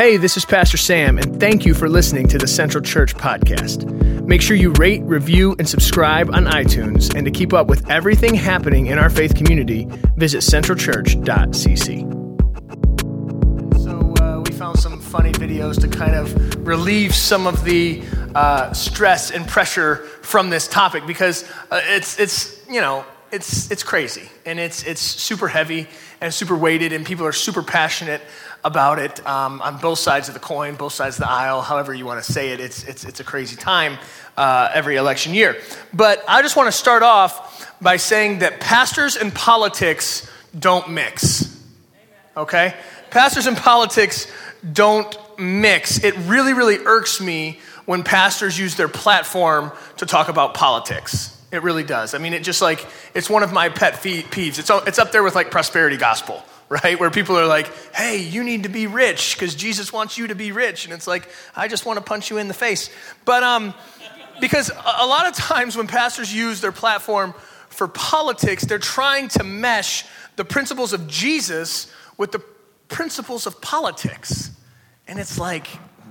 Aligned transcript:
Hey, 0.00 0.16
this 0.16 0.38
is 0.38 0.46
Pastor 0.46 0.78
Sam, 0.78 1.18
and 1.18 1.38
thank 1.38 1.66
you 1.66 1.74
for 1.74 1.86
listening 1.86 2.26
to 2.28 2.38
the 2.38 2.46
Central 2.46 2.82
Church 2.82 3.14
podcast. 3.14 3.84
Make 4.26 4.40
sure 4.40 4.56
you 4.56 4.72
rate, 4.78 5.02
review, 5.02 5.54
and 5.58 5.68
subscribe 5.68 6.30
on 6.30 6.46
iTunes. 6.46 7.14
And 7.14 7.26
to 7.26 7.30
keep 7.30 7.52
up 7.52 7.66
with 7.66 7.90
everything 7.90 8.34
happening 8.34 8.86
in 8.86 8.98
our 8.98 9.10
faith 9.10 9.34
community, 9.34 9.86
visit 10.16 10.38
centralchurch.cc. 10.38 12.00
So, 13.84 14.24
uh, 14.24 14.40
we 14.40 14.52
found 14.52 14.78
some 14.78 14.98
funny 15.02 15.32
videos 15.32 15.78
to 15.82 15.88
kind 15.88 16.14
of 16.14 16.66
relieve 16.66 17.14
some 17.14 17.46
of 17.46 17.62
the 17.64 18.02
uh, 18.34 18.72
stress 18.72 19.30
and 19.30 19.46
pressure 19.46 19.96
from 20.22 20.48
this 20.48 20.66
topic 20.66 21.06
because 21.06 21.44
uh, 21.70 21.78
it's, 21.88 22.18
it's, 22.18 22.66
you 22.70 22.80
know, 22.80 23.04
it's, 23.32 23.70
it's 23.70 23.82
crazy 23.82 24.30
and 24.46 24.58
it's, 24.58 24.82
it's 24.84 25.02
super 25.02 25.48
heavy 25.48 25.88
and 26.22 26.32
super 26.32 26.56
weighted, 26.56 26.92
and 26.92 27.06
people 27.06 27.24
are 27.24 27.32
super 27.32 27.62
passionate 27.62 28.20
about 28.64 28.98
it 28.98 29.24
um, 29.26 29.60
on 29.62 29.78
both 29.78 29.98
sides 29.98 30.28
of 30.28 30.34
the 30.34 30.40
coin, 30.40 30.74
both 30.74 30.92
sides 30.92 31.16
of 31.16 31.22
the 31.22 31.30
aisle, 31.30 31.62
however 31.62 31.94
you 31.94 32.04
want 32.04 32.22
to 32.22 32.32
say 32.32 32.50
it. 32.50 32.60
It's, 32.60 32.84
it's, 32.84 33.04
it's 33.04 33.20
a 33.20 33.24
crazy 33.24 33.56
time 33.56 33.98
uh, 34.36 34.70
every 34.72 34.96
election 34.96 35.34
year. 35.34 35.56
But 35.92 36.22
I 36.28 36.42
just 36.42 36.56
want 36.56 36.66
to 36.66 36.72
start 36.72 37.02
off 37.02 37.72
by 37.80 37.96
saying 37.96 38.40
that 38.40 38.60
pastors 38.60 39.16
and 39.16 39.34
politics 39.34 40.30
don't 40.58 40.90
mix. 40.90 41.58
Okay? 42.36 42.74
Pastors 43.10 43.46
and 43.46 43.56
politics 43.56 44.30
don't 44.72 45.16
mix. 45.38 46.04
It 46.04 46.14
really, 46.18 46.52
really 46.52 46.78
irks 46.78 47.20
me 47.20 47.58
when 47.86 48.02
pastors 48.02 48.58
use 48.58 48.76
their 48.76 48.88
platform 48.88 49.72
to 49.96 50.06
talk 50.06 50.28
about 50.28 50.54
politics. 50.54 51.36
It 51.50 51.62
really 51.62 51.82
does. 51.82 52.14
I 52.14 52.18
mean, 52.18 52.34
it 52.34 52.44
just 52.44 52.62
like, 52.62 52.86
it's 53.14 53.28
one 53.28 53.42
of 53.42 53.52
my 53.52 53.70
pet 53.70 53.94
peeves. 53.94 54.58
It's, 54.58 54.70
it's 54.86 54.98
up 54.98 55.12
there 55.12 55.22
with 55.22 55.34
like 55.34 55.50
prosperity 55.50 55.96
gospel 55.96 56.44
right? 56.84 57.00
Where 57.00 57.10
people 57.10 57.36
are 57.36 57.46
like, 57.46 57.68
hey, 57.92 58.18
you 58.18 58.44
need 58.44 58.62
to 58.62 58.68
be 58.68 58.86
rich 58.86 59.34
because 59.34 59.56
Jesus 59.56 59.92
wants 59.92 60.16
you 60.16 60.28
to 60.28 60.36
be 60.36 60.52
rich. 60.52 60.84
And 60.84 60.94
it's 60.94 61.08
like, 61.08 61.28
I 61.56 61.66
just 61.66 61.84
want 61.84 61.98
to 61.98 62.04
punch 62.04 62.30
you 62.30 62.38
in 62.38 62.46
the 62.46 62.54
face. 62.54 62.90
But 63.24 63.42
um, 63.42 63.74
because 64.40 64.70
a 64.70 65.06
lot 65.06 65.26
of 65.26 65.34
times 65.34 65.76
when 65.76 65.88
pastors 65.88 66.32
use 66.32 66.60
their 66.60 66.70
platform 66.70 67.34
for 67.70 67.88
politics, 67.88 68.64
they're 68.64 68.78
trying 68.78 69.26
to 69.30 69.42
mesh 69.42 70.04
the 70.36 70.44
principles 70.44 70.92
of 70.92 71.08
Jesus 71.08 71.92
with 72.16 72.30
the 72.30 72.38
principles 72.86 73.48
of 73.48 73.60
politics. 73.60 74.52
And 75.08 75.18
it's 75.18 75.38
like, 75.38 75.66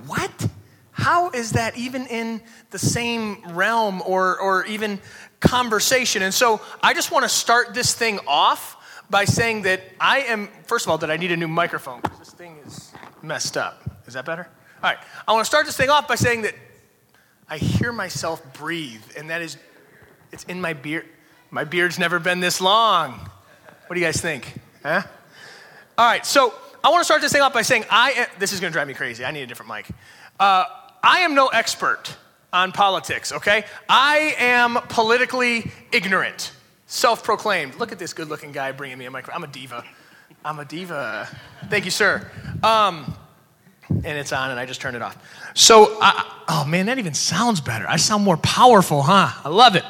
what? 0.06 0.46
How 0.92 1.30
is 1.30 1.52
that 1.52 1.78
even 1.78 2.06
in 2.06 2.42
the 2.68 2.78
same 2.78 3.54
realm 3.54 4.02
or, 4.04 4.38
or 4.38 4.66
even 4.66 5.00
conversation? 5.40 6.20
And 6.20 6.34
so 6.34 6.60
I 6.82 6.92
just 6.92 7.10
want 7.10 7.22
to 7.22 7.30
start 7.30 7.72
this 7.72 7.94
thing 7.94 8.20
off 8.26 8.76
by 9.10 9.24
saying 9.24 9.62
that 9.62 9.82
I 9.98 10.20
am, 10.20 10.48
first 10.64 10.86
of 10.86 10.90
all, 10.90 10.98
that 10.98 11.10
I 11.10 11.16
need 11.16 11.32
a 11.32 11.36
new 11.36 11.48
microphone 11.48 12.00
because 12.00 12.18
this 12.18 12.30
thing 12.30 12.58
is 12.64 12.92
messed 13.22 13.56
up. 13.56 13.82
Is 14.06 14.14
that 14.14 14.24
better? 14.24 14.48
All 14.82 14.90
right. 14.90 14.98
I 15.26 15.32
want 15.32 15.44
to 15.44 15.48
start 15.48 15.66
this 15.66 15.76
thing 15.76 15.90
off 15.90 16.08
by 16.08 16.14
saying 16.14 16.42
that 16.42 16.54
I 17.48 17.58
hear 17.58 17.92
myself 17.92 18.40
breathe, 18.54 19.02
and 19.18 19.28
that 19.30 19.42
is, 19.42 19.56
it's 20.32 20.44
in 20.44 20.60
my 20.60 20.72
beard. 20.72 21.06
My 21.50 21.64
beard's 21.64 21.98
never 21.98 22.20
been 22.20 22.38
this 22.38 22.60
long. 22.60 23.12
What 23.88 23.94
do 23.94 24.00
you 24.00 24.06
guys 24.06 24.20
think? 24.20 24.54
Huh? 24.84 25.02
All 25.98 26.06
right. 26.06 26.24
So 26.24 26.54
I 26.82 26.90
want 26.90 27.00
to 27.00 27.04
start 27.04 27.20
this 27.20 27.32
thing 27.32 27.42
off 27.42 27.52
by 27.52 27.62
saying 27.62 27.84
I, 27.90 28.12
am, 28.12 28.26
this 28.38 28.52
is 28.52 28.60
going 28.60 28.70
to 28.70 28.72
drive 28.72 28.86
me 28.86 28.94
crazy. 28.94 29.24
I 29.24 29.32
need 29.32 29.42
a 29.42 29.46
different 29.46 29.72
mic. 29.72 29.86
Uh, 30.38 30.64
I 31.02 31.20
am 31.20 31.34
no 31.34 31.48
expert 31.48 32.16
on 32.52 32.70
politics, 32.72 33.32
okay? 33.32 33.64
I 33.88 34.34
am 34.38 34.74
politically 34.88 35.70
ignorant 35.92 36.52
self 36.90 37.22
proclaimed. 37.22 37.76
Look 37.76 37.92
at 37.92 37.98
this 37.98 38.12
good 38.12 38.28
looking 38.28 38.52
guy 38.52 38.72
bringing 38.72 38.98
me 38.98 39.06
a 39.06 39.10
microphone. 39.10 39.42
I'm 39.42 39.48
a 39.48 39.52
diva. 39.52 39.84
I'm 40.44 40.58
a 40.58 40.64
diva. 40.64 41.28
Thank 41.68 41.84
you, 41.84 41.90
sir. 41.90 42.28
Um, 42.62 43.16
and 43.88 44.18
it's 44.18 44.32
on, 44.32 44.50
and 44.50 44.58
I 44.58 44.66
just 44.66 44.80
turned 44.80 44.96
it 44.96 45.02
off. 45.02 45.16
So, 45.54 45.98
I, 46.00 46.42
oh 46.48 46.64
man, 46.64 46.86
that 46.86 46.98
even 46.98 47.14
sounds 47.14 47.60
better. 47.60 47.86
I 47.88 47.96
sound 47.96 48.24
more 48.24 48.36
powerful, 48.36 49.02
huh? 49.02 49.30
I 49.44 49.48
love 49.48 49.76
it. 49.76 49.84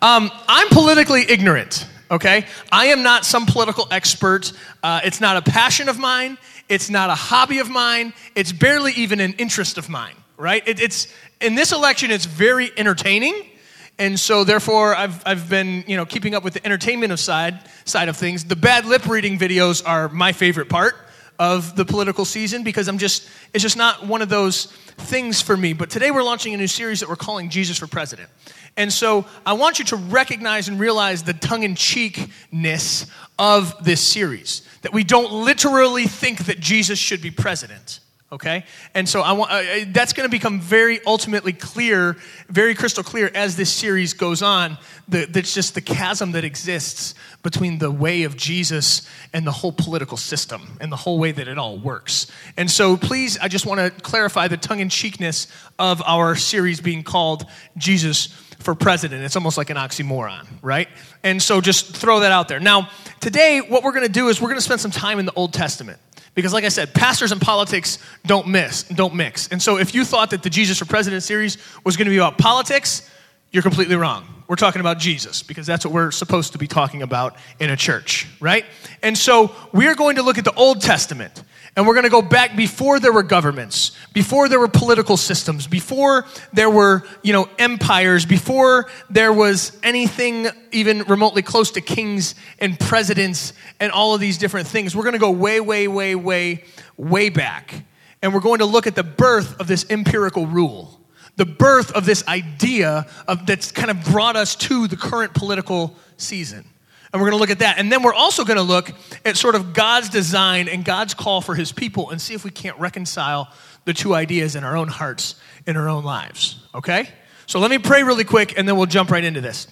Um, 0.00 0.30
I'm 0.48 0.68
politically 0.68 1.24
ignorant, 1.28 1.86
okay? 2.10 2.46
I 2.70 2.86
am 2.86 3.02
not 3.02 3.24
some 3.24 3.46
political 3.46 3.86
expert. 3.90 4.52
Uh, 4.82 5.00
it's 5.04 5.20
not 5.20 5.36
a 5.36 5.42
passion 5.42 5.88
of 5.88 5.98
mine, 5.98 6.38
it's 6.68 6.90
not 6.90 7.08
a 7.08 7.14
hobby 7.14 7.60
of 7.60 7.70
mine, 7.70 8.12
it's 8.34 8.52
barely 8.52 8.92
even 8.92 9.20
an 9.20 9.34
interest 9.34 9.78
of 9.78 9.88
mine, 9.88 10.16
right? 10.36 10.66
It, 10.66 10.80
it's 10.80 11.12
in 11.40 11.54
this 11.54 11.72
election, 11.72 12.10
it's 12.10 12.24
very 12.24 12.70
entertaining 12.76 13.51
and 13.98 14.18
so 14.18 14.44
therefore 14.44 14.94
I've, 14.94 15.22
I've 15.26 15.48
been 15.48 15.84
you 15.86 15.96
know 15.96 16.06
keeping 16.06 16.34
up 16.34 16.44
with 16.44 16.54
the 16.54 16.64
entertainment 16.64 17.12
of 17.12 17.20
side 17.20 17.60
side 17.84 18.08
of 18.08 18.16
things. 18.16 18.44
The 18.44 18.56
bad 18.56 18.86
lip 18.86 19.06
reading 19.06 19.38
videos 19.38 19.82
are 19.86 20.08
my 20.08 20.32
favorite 20.32 20.68
part 20.68 20.96
of 21.38 21.76
the 21.76 21.84
political 21.84 22.24
season 22.24 22.62
because 22.62 22.88
i'm 22.88 22.98
just 22.98 23.28
it's 23.54 23.62
just 23.62 23.76
not 23.76 24.06
one 24.06 24.22
of 24.22 24.28
those 24.28 24.66
things 24.98 25.40
for 25.40 25.56
me. 25.56 25.72
But 25.72 25.88
today 25.88 26.10
we're 26.10 26.22
launching 26.22 26.52
a 26.52 26.56
new 26.56 26.66
series 26.66 27.00
that 27.00 27.08
we're 27.08 27.16
calling 27.16 27.50
jesus 27.50 27.78
for 27.78 27.86
president. 27.86 28.28
And 28.76 28.92
so 28.92 29.26
i 29.44 29.52
want 29.52 29.78
you 29.78 29.84
to 29.86 29.96
recognize 29.96 30.68
and 30.68 30.78
realize 30.78 31.22
the 31.22 31.34
tongue-in-cheekness 31.34 33.06
of 33.38 33.84
this 33.84 34.00
series 34.00 34.68
that 34.82 34.92
we 34.92 35.04
don't 35.04 35.32
literally 35.32 36.06
think 36.06 36.46
that 36.46 36.60
jesus 36.60 36.98
should 36.98 37.22
be 37.22 37.30
president 37.30 38.00
okay? 38.32 38.64
And 38.94 39.08
so 39.08 39.20
i 39.20 39.32
want 39.32 39.50
uh, 39.50 39.54
uh 39.54 39.84
that's 39.88 40.12
going 40.12 40.26
to 40.26 40.30
become 40.30 40.60
very 40.60 41.04
ultimately 41.06 41.52
clear 41.52 42.16
very 42.48 42.74
crystal 42.74 43.04
clear 43.04 43.30
as 43.34 43.56
this 43.56 43.70
series 43.70 44.14
goes 44.14 44.42
on 44.42 44.78
that's 45.08 45.52
just 45.52 45.74
the 45.74 45.80
chasm 45.80 46.32
that 46.32 46.44
exists 46.44 47.14
between 47.42 47.78
the 47.78 47.90
way 47.90 48.22
of 48.22 48.36
jesus 48.36 49.06
and 49.32 49.46
the 49.46 49.52
whole 49.52 49.72
political 49.72 50.16
system 50.16 50.78
and 50.80 50.90
the 50.90 50.96
whole 50.96 51.18
way 51.18 51.32
that 51.32 51.48
it 51.48 51.58
all 51.58 51.78
works. 51.78 52.26
And 52.56 52.70
so 52.70 52.96
please 52.96 53.38
i 53.38 53.48
just 53.48 53.66
want 53.66 53.80
to 53.80 54.02
clarify 54.02 54.48
the 54.48 54.56
tongue-in-cheekness 54.56 55.48
of 55.78 56.02
our 56.06 56.34
series 56.34 56.80
being 56.80 57.02
called 57.02 57.44
jesus 57.76 58.28
for 58.60 58.76
president. 58.76 59.24
It's 59.24 59.34
almost 59.34 59.58
like 59.58 59.70
an 59.70 59.76
oxymoron 59.76 60.46
right? 60.62 60.88
And 61.24 61.42
so 61.42 61.60
just 61.60 61.96
throw 61.96 62.20
that 62.20 62.32
out 62.32 62.48
there. 62.48 62.60
Now 62.60 62.88
today 63.20 63.60
what 63.60 63.82
we're 63.82 63.92
going 63.92 64.06
to 64.06 64.12
do 64.12 64.28
is 64.28 64.40
we're 64.40 64.48
going 64.48 64.58
to 64.58 64.64
spend 64.64 64.80
some 64.80 64.90
time 64.90 65.18
in 65.18 65.26
the 65.26 65.32
old 65.34 65.52
testament 65.52 65.98
because, 66.34 66.52
like 66.52 66.64
I 66.64 66.68
said, 66.68 66.94
pastors 66.94 67.32
and 67.32 67.40
politics 67.40 67.98
don't 68.24 68.48
miss, 68.48 68.84
don't 68.84 69.14
mix. 69.14 69.48
And 69.48 69.60
so, 69.60 69.78
if 69.78 69.94
you 69.94 70.04
thought 70.04 70.30
that 70.30 70.42
the 70.42 70.50
Jesus 70.50 70.78
for 70.78 70.86
President 70.86 71.22
series 71.22 71.58
was 71.84 71.96
going 71.96 72.06
to 72.06 72.10
be 72.10 72.16
about 72.16 72.38
politics, 72.38 73.08
you're 73.50 73.62
completely 73.62 73.96
wrong. 73.96 74.26
We're 74.48 74.56
talking 74.56 74.80
about 74.80 74.98
Jesus 74.98 75.42
because 75.42 75.66
that's 75.66 75.84
what 75.84 75.94
we're 75.94 76.10
supposed 76.10 76.52
to 76.52 76.58
be 76.58 76.66
talking 76.66 77.02
about 77.02 77.36
in 77.60 77.70
a 77.70 77.76
church, 77.76 78.26
right? 78.40 78.64
And 79.02 79.16
so, 79.16 79.54
we're 79.72 79.94
going 79.94 80.16
to 80.16 80.22
look 80.22 80.38
at 80.38 80.44
the 80.44 80.54
Old 80.54 80.80
Testament 80.80 81.42
and 81.74 81.86
we're 81.86 81.94
going 81.94 82.04
to 82.04 82.10
go 82.10 82.20
back 82.20 82.54
before 82.54 83.00
there 83.00 83.12
were 83.12 83.22
governments, 83.22 83.92
before 84.12 84.48
there 84.48 84.60
were 84.60 84.68
political 84.68 85.16
systems, 85.16 85.66
before 85.66 86.26
there 86.52 86.68
were, 86.68 87.02
you 87.22 87.32
know, 87.32 87.48
empires, 87.58 88.26
before 88.26 88.90
there 89.08 89.32
was 89.32 89.78
anything 89.82 90.48
even 90.70 91.02
remotely 91.04 91.40
close 91.40 91.70
to 91.70 91.80
kings 91.80 92.34
and 92.58 92.78
presidents 92.78 93.54
and 93.80 93.90
all 93.90 94.14
of 94.14 94.20
these 94.20 94.36
different 94.36 94.68
things. 94.68 94.94
We're 94.94 95.04
going 95.04 95.14
to 95.14 95.18
go 95.18 95.30
way, 95.30 95.60
way, 95.60 95.88
way, 95.88 96.14
way, 96.14 96.64
way 96.98 97.30
back. 97.30 97.84
And 98.20 98.34
we're 98.34 98.40
going 98.40 98.58
to 98.58 98.66
look 98.66 98.86
at 98.86 98.94
the 98.94 99.02
birth 99.02 99.58
of 99.58 99.66
this 99.66 99.86
empirical 99.88 100.46
rule, 100.46 101.00
the 101.36 101.46
birth 101.46 101.90
of 101.92 102.04
this 102.04 102.26
idea 102.28 103.06
of, 103.26 103.46
that's 103.46 103.72
kind 103.72 103.90
of 103.90 104.04
brought 104.04 104.36
us 104.36 104.54
to 104.56 104.86
the 104.88 104.96
current 104.96 105.32
political 105.32 105.96
season. 106.18 106.66
And 107.12 107.20
we're 107.20 107.28
going 107.28 107.38
to 107.38 107.40
look 107.40 107.50
at 107.50 107.58
that. 107.58 107.78
And 107.78 107.92
then 107.92 108.02
we're 108.02 108.14
also 108.14 108.44
going 108.44 108.56
to 108.56 108.62
look 108.62 108.90
at 109.24 109.36
sort 109.36 109.54
of 109.54 109.74
God's 109.74 110.08
design 110.08 110.68
and 110.68 110.84
God's 110.84 111.12
call 111.12 111.40
for 111.40 111.54
his 111.54 111.70
people 111.70 112.10
and 112.10 112.20
see 112.20 112.34
if 112.34 112.44
we 112.44 112.50
can't 112.50 112.78
reconcile 112.78 113.52
the 113.84 113.92
two 113.92 114.14
ideas 114.14 114.56
in 114.56 114.64
our 114.64 114.76
own 114.76 114.88
hearts, 114.88 115.34
in 115.66 115.76
our 115.76 115.88
own 115.88 116.04
lives. 116.04 116.64
Okay? 116.74 117.08
So 117.46 117.58
let 117.58 117.70
me 117.70 117.78
pray 117.78 118.02
really 118.02 118.24
quick 118.24 118.56
and 118.56 118.66
then 118.66 118.76
we'll 118.76 118.86
jump 118.86 119.10
right 119.10 119.24
into 119.24 119.40
this. 119.40 119.66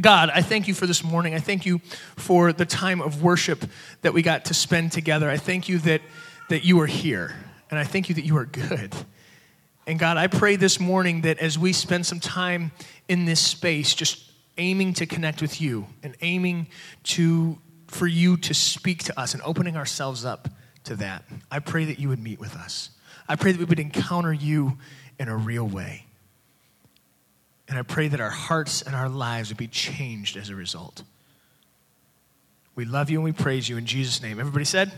God, 0.00 0.30
I 0.32 0.42
thank 0.42 0.68
you 0.68 0.74
for 0.74 0.86
this 0.86 1.02
morning. 1.02 1.34
I 1.34 1.40
thank 1.40 1.66
you 1.66 1.80
for 2.16 2.52
the 2.52 2.66
time 2.66 3.00
of 3.00 3.22
worship 3.22 3.64
that 4.02 4.12
we 4.12 4.22
got 4.22 4.44
to 4.46 4.54
spend 4.54 4.92
together. 4.92 5.28
I 5.28 5.38
thank 5.38 5.68
you 5.68 5.78
that, 5.78 6.02
that 6.50 6.64
you 6.64 6.80
are 6.80 6.86
here. 6.86 7.34
And 7.70 7.78
I 7.78 7.84
thank 7.84 8.08
you 8.08 8.14
that 8.14 8.24
you 8.24 8.36
are 8.36 8.44
good. 8.44 8.94
And 9.86 9.98
God, 9.98 10.16
I 10.16 10.26
pray 10.26 10.56
this 10.56 10.78
morning 10.78 11.22
that 11.22 11.38
as 11.38 11.58
we 11.58 11.72
spend 11.72 12.06
some 12.06 12.20
time 12.20 12.72
in 13.08 13.24
this 13.24 13.40
space, 13.40 13.94
just 13.94 14.27
aiming 14.58 14.94
to 14.94 15.06
connect 15.06 15.40
with 15.40 15.60
you 15.60 15.86
and 16.02 16.16
aiming 16.20 16.66
to 17.04 17.58
for 17.86 18.06
you 18.06 18.36
to 18.36 18.52
speak 18.52 19.04
to 19.04 19.18
us 19.18 19.32
and 19.32 19.42
opening 19.42 19.76
ourselves 19.76 20.24
up 20.24 20.48
to 20.84 20.96
that. 20.96 21.24
I 21.50 21.58
pray 21.58 21.86
that 21.86 21.98
you 21.98 22.08
would 22.10 22.22
meet 22.22 22.38
with 22.38 22.54
us. 22.54 22.90
I 23.28 23.36
pray 23.36 23.52
that 23.52 23.58
we 23.58 23.64
would 23.64 23.80
encounter 23.80 24.32
you 24.32 24.78
in 25.18 25.28
a 25.28 25.36
real 25.36 25.66
way. 25.66 26.04
And 27.68 27.78
I 27.78 27.82
pray 27.82 28.08
that 28.08 28.20
our 28.20 28.30
hearts 28.30 28.82
and 28.82 28.94
our 28.94 29.08
lives 29.08 29.50
would 29.50 29.58
be 29.58 29.68
changed 29.68 30.36
as 30.36 30.48
a 30.48 30.54
result. 30.54 31.02
We 32.74 32.84
love 32.84 33.10
you 33.10 33.18
and 33.18 33.24
we 33.24 33.32
praise 33.32 33.68
you 33.68 33.76
in 33.76 33.86
Jesus' 33.86 34.22
name. 34.22 34.38
Everybody 34.38 34.64
said, 34.64 34.92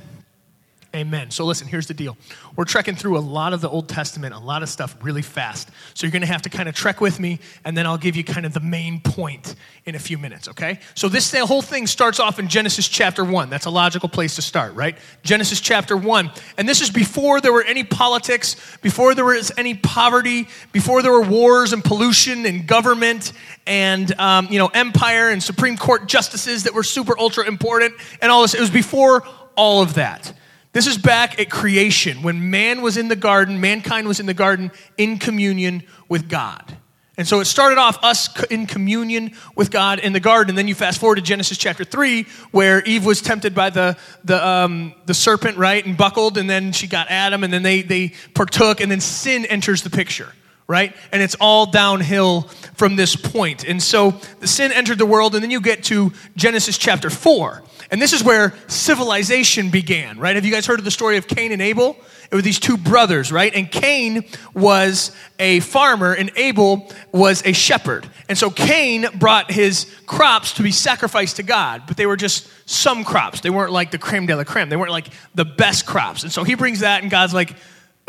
Amen. 0.93 1.31
So 1.31 1.45
listen, 1.45 1.69
here's 1.69 1.87
the 1.87 1.95
deal. 1.95 2.17
We're 2.57 2.65
trekking 2.65 2.97
through 2.97 3.17
a 3.17 3.21
lot 3.21 3.53
of 3.53 3.61
the 3.61 3.69
Old 3.69 3.89
Testament, 3.89 4.35
a 4.35 4.41
lot 4.41 4.65
of 4.65 4.69
stuff 4.69 4.97
really 5.03 5.23
fast. 5.23 5.69
So 5.95 6.05
you're 6.05 6.11
going 6.11 6.23
to 6.23 6.27
have 6.27 6.43
to 6.43 6.51
kind 6.51 6.69
of 6.69 6.75
trek 6.75 7.01
with 7.01 7.21
me, 7.21 7.39
and 7.65 7.79
then 7.79 7.87
I'll 7.87 7.97
give 7.97 8.17
you 8.17 8.25
kind 8.25 8.45
of 8.45 8.53
the 8.53 8.61
main 8.61 9.01
point 9.01 9.55
in 9.85 9.95
a 9.95 10.01
few 10.01 10.19
minutes, 10.19 10.49
okay? 10.49 10.81
So 10.97 11.09
this 11.09 11.33
whole 11.33 11.63
thing 11.63 11.87
starts 11.87 12.19
off 12.19 12.41
in 12.41 12.49
Genesis 12.49 12.89
chapter 12.89 13.25
1. 13.25 13.51
That's 13.51 13.67
a 13.67 13.71
logical 13.71 14.09
place 14.09 14.35
to 14.35 14.43
start, 14.43 14.75
right? 14.75 14.99
Genesis 15.23 15.61
chapter 15.61 15.97
1. 15.97 16.29
And 16.59 16.69
this 16.69 16.81
is 16.81 16.91
before 16.91 17.41
there 17.41 17.53
were 17.53 17.63
any 17.63 17.85
politics, 17.85 18.57
before 18.83 19.15
there 19.15 19.27
was 19.27 19.53
any 19.57 19.75
poverty, 19.75 20.49
before 20.73 21.03
there 21.03 21.13
were 21.13 21.23
wars 21.23 21.73
and 21.73 21.85
pollution 21.85 22.47
and 22.47 22.67
government 22.67 23.33
and, 23.65 24.13
um, 24.19 24.49
you 24.51 24.59
know, 24.59 24.67
empire 24.67 25.29
and 25.29 25.41
Supreme 25.41 25.77
Court 25.77 26.09
justices 26.09 26.65
that 26.65 26.75
were 26.75 26.83
super 26.83 27.17
ultra 27.17 27.47
important 27.47 27.95
and 28.21 28.33
all 28.33 28.43
this. 28.43 28.55
It 28.55 28.61
was 28.61 28.71
before 28.71 29.23
all 29.55 29.83
of 29.83 29.95
that. 29.95 30.33
This 30.73 30.87
is 30.87 30.99
back 30.99 31.41
at 31.41 31.51
creation 31.51 32.23
when 32.23 32.51
man 32.51 32.81
was 32.81 32.97
in 32.97 33.09
the 33.09 33.17
garden, 33.17 33.61
mankind 33.61 34.07
was 34.07 34.21
in 34.21 34.27
the 34.27 34.35
garden 34.35 34.71
in 34.97 35.19
communion 35.19 35.83
with 36.09 36.29
God. 36.29 36.77
And 37.17 37.29
so 37.29 37.41
it 37.41 37.45
started 37.47 37.77
off 37.77 38.03
us 38.03 38.31
in 38.45 38.67
communion 38.67 39.33
with 39.55 39.71
God 39.71 39.99
in 39.99 40.15
the 40.15 40.21
garden. 40.21 40.53
And 40.53 40.59
then 40.59 40.69
you 40.69 40.75
fast 40.75 40.99
forward 40.99 41.17
to 41.17 41.23
Genesis 41.23 41.59
chapter 41.59 41.85
3, 41.85 42.25
where 42.51 42.83
Eve 42.85 43.05
was 43.05 43.21
tempted 43.21 43.55
by 43.55 43.69
the, 43.69 43.99
the, 44.25 44.47
um, 44.47 44.95
the 45.05 45.13
serpent, 45.13 45.59
right? 45.59 45.85
And 45.85 45.99
buckled. 45.99 46.39
And 46.39 46.49
then 46.49 46.73
she 46.73 46.87
got 46.87 47.11
Adam. 47.11 47.45
And 47.45 47.53
then 47.53 47.63
they, 47.63 47.83
they 47.83 48.15
partook. 48.33 48.81
And 48.81 48.91
then 48.91 49.01
sin 49.01 49.45
enters 49.45 49.83
the 49.83 49.91
picture, 49.91 50.33
right? 50.67 50.97
And 51.13 51.21
it's 51.21 51.37
all 51.41 51.67
downhill 51.67 52.43
from 52.75 52.97
this 52.97 53.17
point. 53.17 53.69
And 53.69 53.83
so 53.83 54.13
the 54.39 54.47
sin 54.47 54.73
entered 54.73 54.97
the 54.97 55.05
world. 55.05 55.35
And 55.35 55.43
then 55.43 55.51
you 55.51 55.61
get 55.61 55.85
to 55.85 56.13
Genesis 56.37 56.79
chapter 56.79 57.11
4. 57.11 57.63
And 57.91 58.01
this 58.01 58.13
is 58.13 58.23
where 58.23 58.55
civilization 58.69 59.71
began, 59.71 60.19
right? 60.19 60.37
Have 60.37 60.45
you 60.45 60.53
guys 60.53 60.67
heard 60.67 60.79
of 60.79 60.85
the 60.85 60.93
story 60.93 61.17
of 61.17 61.27
Cain 61.27 61.51
and 61.51 61.61
Abel? 61.61 61.97
It 62.31 62.37
were 62.37 62.43
these 62.43 62.61
two 62.61 62.77
brothers, 62.77 63.33
right? 63.33 63.53
And 63.53 63.71
Cain 63.71 64.25
was 64.55 65.11
a 65.41 65.59
farmer 65.61 66.13
and 66.13 66.31
Abel 66.37 66.89
was 67.11 67.45
a 67.45 67.53
shepherd. 67.53 68.09
And 68.29 68.39
so 68.39 68.51
Cain 68.51 69.07
brought 69.19 69.51
his 69.51 69.93
crops 70.07 70.53
to 70.55 70.63
be 70.63 70.71
sacrificed 70.71 71.37
to 71.37 71.43
God, 71.43 71.83
but 71.89 71.97
they 71.97 72.07
were 72.07 72.17
just 72.17 72.49
some 72.69 73.03
crops. 73.03 73.41
They 73.41 73.51
weren't 73.51 73.73
like 73.73 73.91
the 73.91 73.99
creme 73.99 74.27
de 74.27 74.37
la 74.37 74.45
creme. 74.45 74.69
They 74.69 74.77
weren't 74.77 74.93
like 74.93 75.09
the 75.35 75.45
best 75.45 75.87
crops. 75.87 76.23
And 76.23 76.31
so 76.31 76.45
he 76.45 76.55
brings 76.55 76.81
that 76.81 77.03
and 77.03 77.11
God's 77.11 77.35
like, 77.35 77.57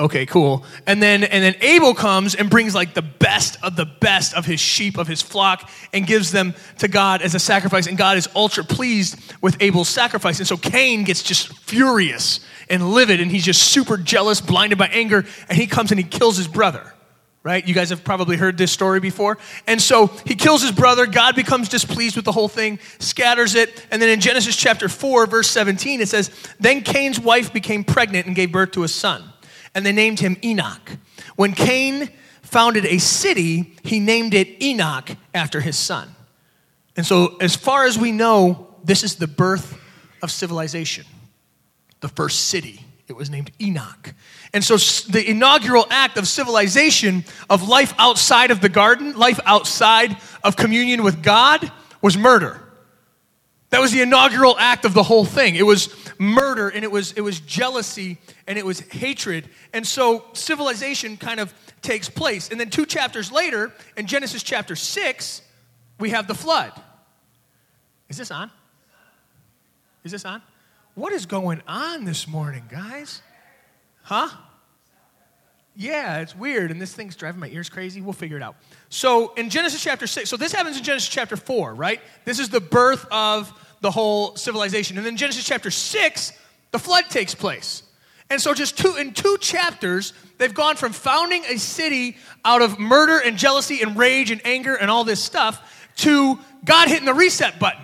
okay, 0.01 0.25
cool. 0.25 0.65
And 0.87 1.01
then 1.01 1.23
and 1.23 1.43
then 1.43 1.55
Abel 1.61 1.93
comes 1.93 2.35
and 2.35 2.49
brings 2.49 2.75
like 2.75 2.93
the 2.93 3.01
best 3.01 3.57
of 3.63 3.75
the 3.75 3.85
best 3.85 4.33
of 4.33 4.45
his 4.45 4.59
sheep 4.59 4.97
of 4.97 5.07
his 5.07 5.21
flock 5.21 5.69
and 5.93 6.05
gives 6.05 6.31
them 6.31 6.55
to 6.79 6.87
God 6.87 7.21
as 7.21 7.35
a 7.35 7.39
sacrifice. 7.39 7.87
And 7.87 7.97
God 7.97 8.17
is 8.17 8.27
ultra 8.35 8.63
pleased 8.63 9.33
with 9.41 9.61
Abel's 9.61 9.89
sacrifice. 9.89 10.39
And 10.39 10.47
so 10.47 10.57
Cain 10.57 11.03
gets 11.03 11.23
just 11.23 11.57
furious 11.59 12.41
and 12.69 12.91
livid 12.91 13.21
and 13.21 13.31
he's 13.31 13.45
just 13.45 13.61
super 13.63 13.97
jealous, 13.97 14.41
blinded 14.41 14.77
by 14.77 14.87
anger, 14.87 15.25
and 15.47 15.57
he 15.57 15.67
comes 15.67 15.91
and 15.91 15.99
he 15.99 16.05
kills 16.05 16.37
his 16.37 16.47
brother. 16.47 16.93
Right? 17.43 17.67
You 17.67 17.73
guys 17.73 17.89
have 17.89 18.03
probably 18.03 18.37
heard 18.37 18.55
this 18.55 18.71
story 18.71 18.99
before. 18.99 19.39
And 19.65 19.81
so 19.81 20.07
he 20.27 20.35
kills 20.35 20.61
his 20.61 20.71
brother. 20.71 21.07
God 21.07 21.35
becomes 21.35 21.69
displeased 21.69 22.15
with 22.15 22.23
the 22.23 22.31
whole 22.31 22.47
thing, 22.47 22.77
scatters 22.99 23.55
it. 23.55 23.87
And 23.89 23.99
then 23.99 24.09
in 24.09 24.19
Genesis 24.19 24.55
chapter 24.55 24.87
4, 24.87 25.25
verse 25.25 25.49
17, 25.49 26.01
it 26.01 26.07
says, 26.07 26.29
Then 26.59 26.81
Cain's 26.81 27.19
wife 27.19 27.51
became 27.51 27.83
pregnant 27.83 28.27
and 28.27 28.35
gave 28.35 28.51
birth 28.51 28.73
to 28.73 28.83
a 28.83 28.87
son 28.87 29.30
and 29.73 29.85
they 29.85 29.91
named 29.91 30.19
him 30.19 30.37
Enoch. 30.43 30.97
When 31.35 31.53
Cain 31.53 32.09
founded 32.41 32.85
a 32.85 32.97
city, 32.97 33.75
he 33.83 33.99
named 33.99 34.33
it 34.33 34.61
Enoch 34.61 35.09
after 35.33 35.61
his 35.61 35.77
son. 35.77 36.15
And 36.97 37.05
so, 37.05 37.37
as 37.37 37.55
far 37.55 37.85
as 37.85 37.97
we 37.97 38.11
know, 38.11 38.75
this 38.83 39.03
is 39.03 39.15
the 39.15 39.27
birth 39.27 39.77
of 40.21 40.31
civilization. 40.31 41.05
The 42.01 42.09
first 42.09 42.47
city, 42.47 42.81
it 43.07 43.13
was 43.13 43.29
named 43.29 43.51
Enoch. 43.61 44.13
And 44.53 44.63
so, 44.63 44.75
the 45.09 45.23
inaugural 45.25 45.87
act 45.89 46.17
of 46.17 46.27
civilization, 46.27 47.23
of 47.49 47.67
life 47.67 47.93
outside 47.97 48.51
of 48.51 48.59
the 48.59 48.69
garden, 48.69 49.15
life 49.15 49.39
outside 49.45 50.17
of 50.43 50.57
communion 50.57 51.03
with 51.03 51.23
God, 51.23 51.71
was 52.01 52.17
murder. 52.17 52.61
That 53.69 53.79
was 53.79 53.93
the 53.93 54.01
inaugural 54.01 54.57
act 54.59 54.83
of 54.83 54.93
the 54.93 55.03
whole 55.03 55.23
thing. 55.23 55.55
It 55.55 55.65
was 55.65 55.95
murder 56.21 56.69
and 56.69 56.83
it 56.83 56.91
was, 56.91 57.13
it 57.13 57.21
was 57.21 57.39
jealousy 57.39 58.19
and 58.47 58.57
it 58.57 58.65
was 58.65 58.79
hatred. 58.79 59.49
And 59.73 59.85
so 59.85 60.25
civilization 60.33 61.17
kind 61.17 61.39
of 61.39 61.51
takes 61.81 62.09
place. 62.09 62.49
And 62.49 62.59
then 62.59 62.69
two 62.69 62.85
chapters 62.85 63.31
later, 63.31 63.73
in 63.97 64.05
Genesis 64.05 64.43
chapter 64.43 64.75
6, 64.75 65.41
we 65.99 66.11
have 66.11 66.27
the 66.27 66.35
flood. 66.35 66.73
Is 68.07 68.17
this 68.17 68.29
on? 68.29 68.51
Is 70.03 70.11
this 70.11 70.23
on? 70.23 70.43
What 70.93 71.11
is 71.11 71.25
going 71.25 71.63
on 71.67 72.05
this 72.05 72.27
morning, 72.27 72.65
guys? 72.69 73.23
Huh? 74.03 74.29
Yeah, 75.75 76.19
it's 76.19 76.35
weird, 76.35 76.69
and 76.69 76.81
this 76.81 76.93
thing's 76.93 77.15
driving 77.15 77.39
my 77.39 77.47
ears 77.47 77.69
crazy. 77.69 78.01
We'll 78.01 78.13
figure 78.13 78.37
it 78.37 78.43
out. 78.43 78.57
So, 78.89 79.33
in 79.35 79.49
Genesis 79.49 79.81
chapter 79.81 80.05
6, 80.05 80.29
so 80.29 80.35
this 80.35 80.51
happens 80.51 80.77
in 80.77 80.83
Genesis 80.83 81.07
chapter 81.09 81.37
4, 81.37 81.73
right? 81.73 82.01
This 82.25 82.39
is 82.39 82.49
the 82.49 82.59
birth 82.59 83.05
of 83.09 83.53
the 83.81 83.91
whole 83.91 84.35
civilization. 84.35 84.97
And 84.97 85.05
then 85.05 85.17
Genesis 85.17 85.43
chapter 85.43 85.71
6, 85.71 86.33
the 86.71 86.79
flood 86.79 87.05
takes 87.09 87.35
place. 87.35 87.83
And 88.29 88.39
so, 88.39 88.53
just 88.53 88.77
two, 88.77 88.95
in 88.95 89.13
two 89.13 89.37
chapters, 89.41 90.13
they've 90.37 90.53
gone 90.53 90.77
from 90.77 90.93
founding 90.93 91.43
a 91.49 91.57
city 91.57 92.15
out 92.45 92.61
of 92.61 92.79
murder 92.79 93.19
and 93.19 93.37
jealousy 93.37 93.81
and 93.81 93.97
rage 93.97 94.31
and 94.31 94.39
anger 94.45 94.73
and 94.73 94.89
all 94.89 95.03
this 95.03 95.21
stuff 95.21 95.89
to 95.97 96.39
God 96.63 96.87
hitting 96.87 97.05
the 97.05 97.13
reset 97.13 97.59
button. 97.59 97.83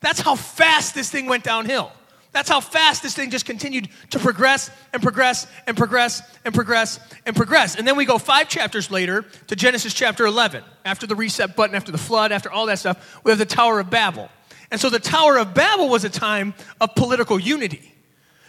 That's 0.00 0.20
how 0.20 0.34
fast 0.34 0.94
this 0.94 1.10
thing 1.10 1.26
went 1.26 1.42
downhill. 1.42 1.90
That's 2.32 2.48
how 2.48 2.60
fast 2.60 3.02
this 3.02 3.14
thing 3.14 3.30
just 3.30 3.44
continued 3.44 3.88
to 4.10 4.18
progress 4.18 4.70
and 4.92 5.02
progress 5.02 5.46
and 5.66 5.76
progress 5.76 6.22
and 6.44 6.54
progress 6.54 6.98
and 7.26 7.36
progress. 7.36 7.76
And 7.76 7.86
then 7.86 7.96
we 7.96 8.06
go 8.06 8.18
five 8.18 8.48
chapters 8.48 8.90
later 8.90 9.24
to 9.48 9.56
Genesis 9.56 9.92
chapter 9.92 10.24
11. 10.24 10.64
After 10.84 11.06
the 11.06 11.14
reset 11.14 11.56
button, 11.56 11.76
after 11.76 11.92
the 11.92 11.98
flood, 11.98 12.32
after 12.32 12.50
all 12.50 12.66
that 12.66 12.78
stuff, 12.78 13.20
we 13.22 13.30
have 13.30 13.38
the 13.38 13.46
Tower 13.46 13.80
of 13.80 13.90
Babel. 13.90 14.30
And 14.72 14.80
so 14.80 14.88
the 14.88 14.98
Tower 14.98 15.36
of 15.36 15.52
Babel 15.52 15.90
was 15.90 16.02
a 16.02 16.08
time 16.08 16.54
of 16.80 16.94
political 16.94 17.38
unity. 17.38 17.92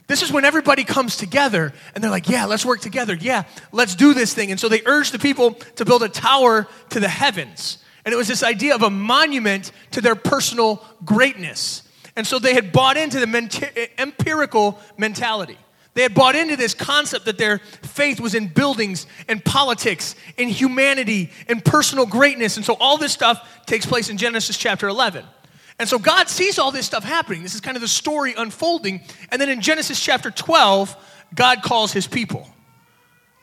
This 0.07 0.21
is 0.21 0.31
when 0.31 0.45
everybody 0.45 0.85
comes 0.85 1.17
together 1.17 1.73
and 1.93 2.01
they're 2.03 2.09
like, 2.09 2.29
yeah, 2.29 2.45
let's 2.45 2.65
work 2.65 2.79
together. 2.79 3.13
Yeah, 3.13 3.43
let's 3.73 3.93
do 3.93 4.13
this 4.13 4.33
thing. 4.33 4.49
And 4.49 4.59
so 4.59 4.69
they 4.69 4.81
urged 4.85 5.13
the 5.13 5.19
people 5.19 5.51
to 5.75 5.83
build 5.83 6.01
a 6.01 6.07
tower 6.07 6.65
to 6.91 6.99
the 7.01 7.09
heavens. 7.09 7.77
And 8.05 8.13
it 8.13 8.15
was 8.15 8.29
this 8.29 8.41
idea 8.41 8.73
of 8.73 8.83
a 8.83 8.89
monument 8.89 9.73
to 9.91 9.99
their 9.99 10.15
personal 10.15 10.81
greatness. 11.03 11.83
And 12.15 12.25
so 12.25 12.39
they 12.39 12.53
had 12.53 12.71
bought 12.71 12.95
into 12.95 13.19
the 13.19 13.89
empirical 13.97 14.79
mentality. 14.97 15.57
They 15.93 16.03
had 16.03 16.13
bought 16.13 16.35
into 16.35 16.55
this 16.55 16.73
concept 16.73 17.25
that 17.25 17.37
their 17.37 17.59
faith 17.81 18.21
was 18.21 18.33
in 18.33 18.47
buildings 18.47 19.07
and 19.27 19.43
politics, 19.43 20.15
in 20.37 20.47
humanity, 20.47 21.31
in 21.49 21.59
personal 21.59 22.05
greatness. 22.05 22.55
And 22.55 22.65
so 22.65 22.77
all 22.79 22.97
this 22.97 23.11
stuff 23.11 23.65
takes 23.65 23.85
place 23.85 24.09
in 24.09 24.17
Genesis 24.17 24.57
chapter 24.57 24.87
11. 24.87 25.25
And 25.79 25.89
so 25.89 25.97
God 25.97 26.29
sees 26.29 26.59
all 26.59 26.71
this 26.71 26.85
stuff 26.85 27.03
happening. 27.03 27.43
This 27.43 27.55
is 27.55 27.61
kind 27.61 27.75
of 27.75 27.81
the 27.81 27.87
story 27.87 28.33
unfolding. 28.37 29.01
And 29.31 29.41
then 29.41 29.49
in 29.49 29.61
Genesis 29.61 29.99
chapter 29.99 30.31
12, 30.31 30.95
God 31.33 31.63
calls 31.63 31.91
his 31.91 32.07
people. 32.07 32.47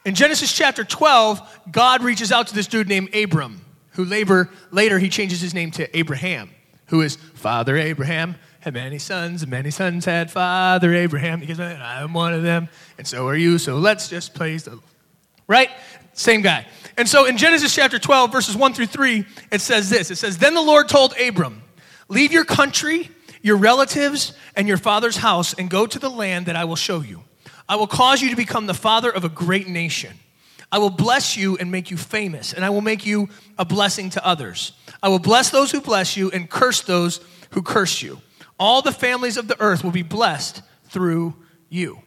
In 0.04 0.14
Genesis 0.14 0.52
chapter 0.52 0.84
12, 0.84 1.60
God 1.70 2.02
reaches 2.02 2.32
out 2.32 2.46
to 2.48 2.54
this 2.54 2.66
dude 2.66 2.88
named 2.88 3.14
Abram, 3.14 3.60
who 3.90 4.04
later, 4.04 4.48
later 4.70 4.98
he 4.98 5.08
changes 5.08 5.40
his 5.40 5.52
name 5.52 5.70
to 5.72 5.96
Abraham, 5.98 6.50
who 6.86 7.02
is 7.02 7.16
Father 7.16 7.76
Abraham 7.76 8.36
had 8.60 8.74
many 8.74 8.98
sons, 8.98 9.42
and 9.42 9.50
many 9.50 9.70
sons 9.70 10.04
had 10.04 10.30
Father 10.30 10.94
Abraham. 10.94 11.40
Because 11.40 11.58
I'm 11.58 12.12
one 12.12 12.34
of 12.34 12.42
them, 12.42 12.68
and 12.98 13.06
so 13.06 13.26
are 13.26 13.36
you. 13.36 13.58
So 13.58 13.78
let's 13.78 14.08
just 14.08 14.34
praise 14.34 14.64
the 14.64 14.78
right? 15.46 15.70
Same 16.12 16.42
guy. 16.42 16.66
And 16.96 17.08
so 17.08 17.24
in 17.24 17.36
Genesis 17.36 17.74
chapter 17.74 17.98
12, 17.98 18.30
verses 18.30 18.56
1 18.56 18.74
through 18.74 18.86
3, 18.86 19.24
it 19.50 19.60
says 19.60 19.90
this 19.90 20.10
It 20.10 20.16
says, 20.16 20.38
Then 20.38 20.54
the 20.54 20.62
Lord 20.62 20.88
told 20.88 21.14
Abram, 21.18 21.62
Leave 22.10 22.32
your 22.32 22.44
country, 22.44 23.08
your 23.40 23.56
relatives, 23.56 24.34
and 24.56 24.68
your 24.68 24.76
father's 24.76 25.16
house, 25.16 25.54
and 25.54 25.70
go 25.70 25.86
to 25.86 25.98
the 25.98 26.10
land 26.10 26.46
that 26.46 26.56
I 26.56 26.64
will 26.64 26.76
show 26.76 27.00
you. 27.00 27.22
I 27.68 27.76
will 27.76 27.86
cause 27.86 28.20
you 28.20 28.30
to 28.30 28.36
become 28.36 28.66
the 28.66 28.74
father 28.74 29.10
of 29.10 29.24
a 29.24 29.28
great 29.28 29.68
nation. 29.68 30.18
I 30.72 30.78
will 30.78 30.90
bless 30.90 31.36
you 31.36 31.56
and 31.56 31.70
make 31.70 31.90
you 31.90 31.96
famous, 31.96 32.52
and 32.52 32.64
I 32.64 32.70
will 32.70 32.80
make 32.80 33.06
you 33.06 33.28
a 33.58 33.64
blessing 33.64 34.10
to 34.10 34.26
others. 34.26 34.72
I 35.02 35.08
will 35.08 35.20
bless 35.20 35.50
those 35.50 35.70
who 35.70 35.80
bless 35.80 36.16
you 36.16 36.30
and 36.32 36.50
curse 36.50 36.82
those 36.82 37.20
who 37.50 37.62
curse 37.62 38.02
you. 38.02 38.20
All 38.58 38.82
the 38.82 38.92
families 38.92 39.36
of 39.36 39.46
the 39.48 39.60
earth 39.60 39.82
will 39.84 39.90
be 39.92 40.02
blessed 40.02 40.62
through 40.86 41.34
you. 41.68 42.00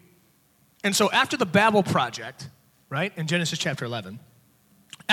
And 0.84 0.94
so, 0.94 1.10
after 1.12 1.38
the 1.38 1.46
Babel 1.46 1.82
project, 1.82 2.50
right, 2.90 3.14
in 3.18 3.26
Genesis 3.28 3.58
chapter 3.58 3.86
11, 3.86 4.20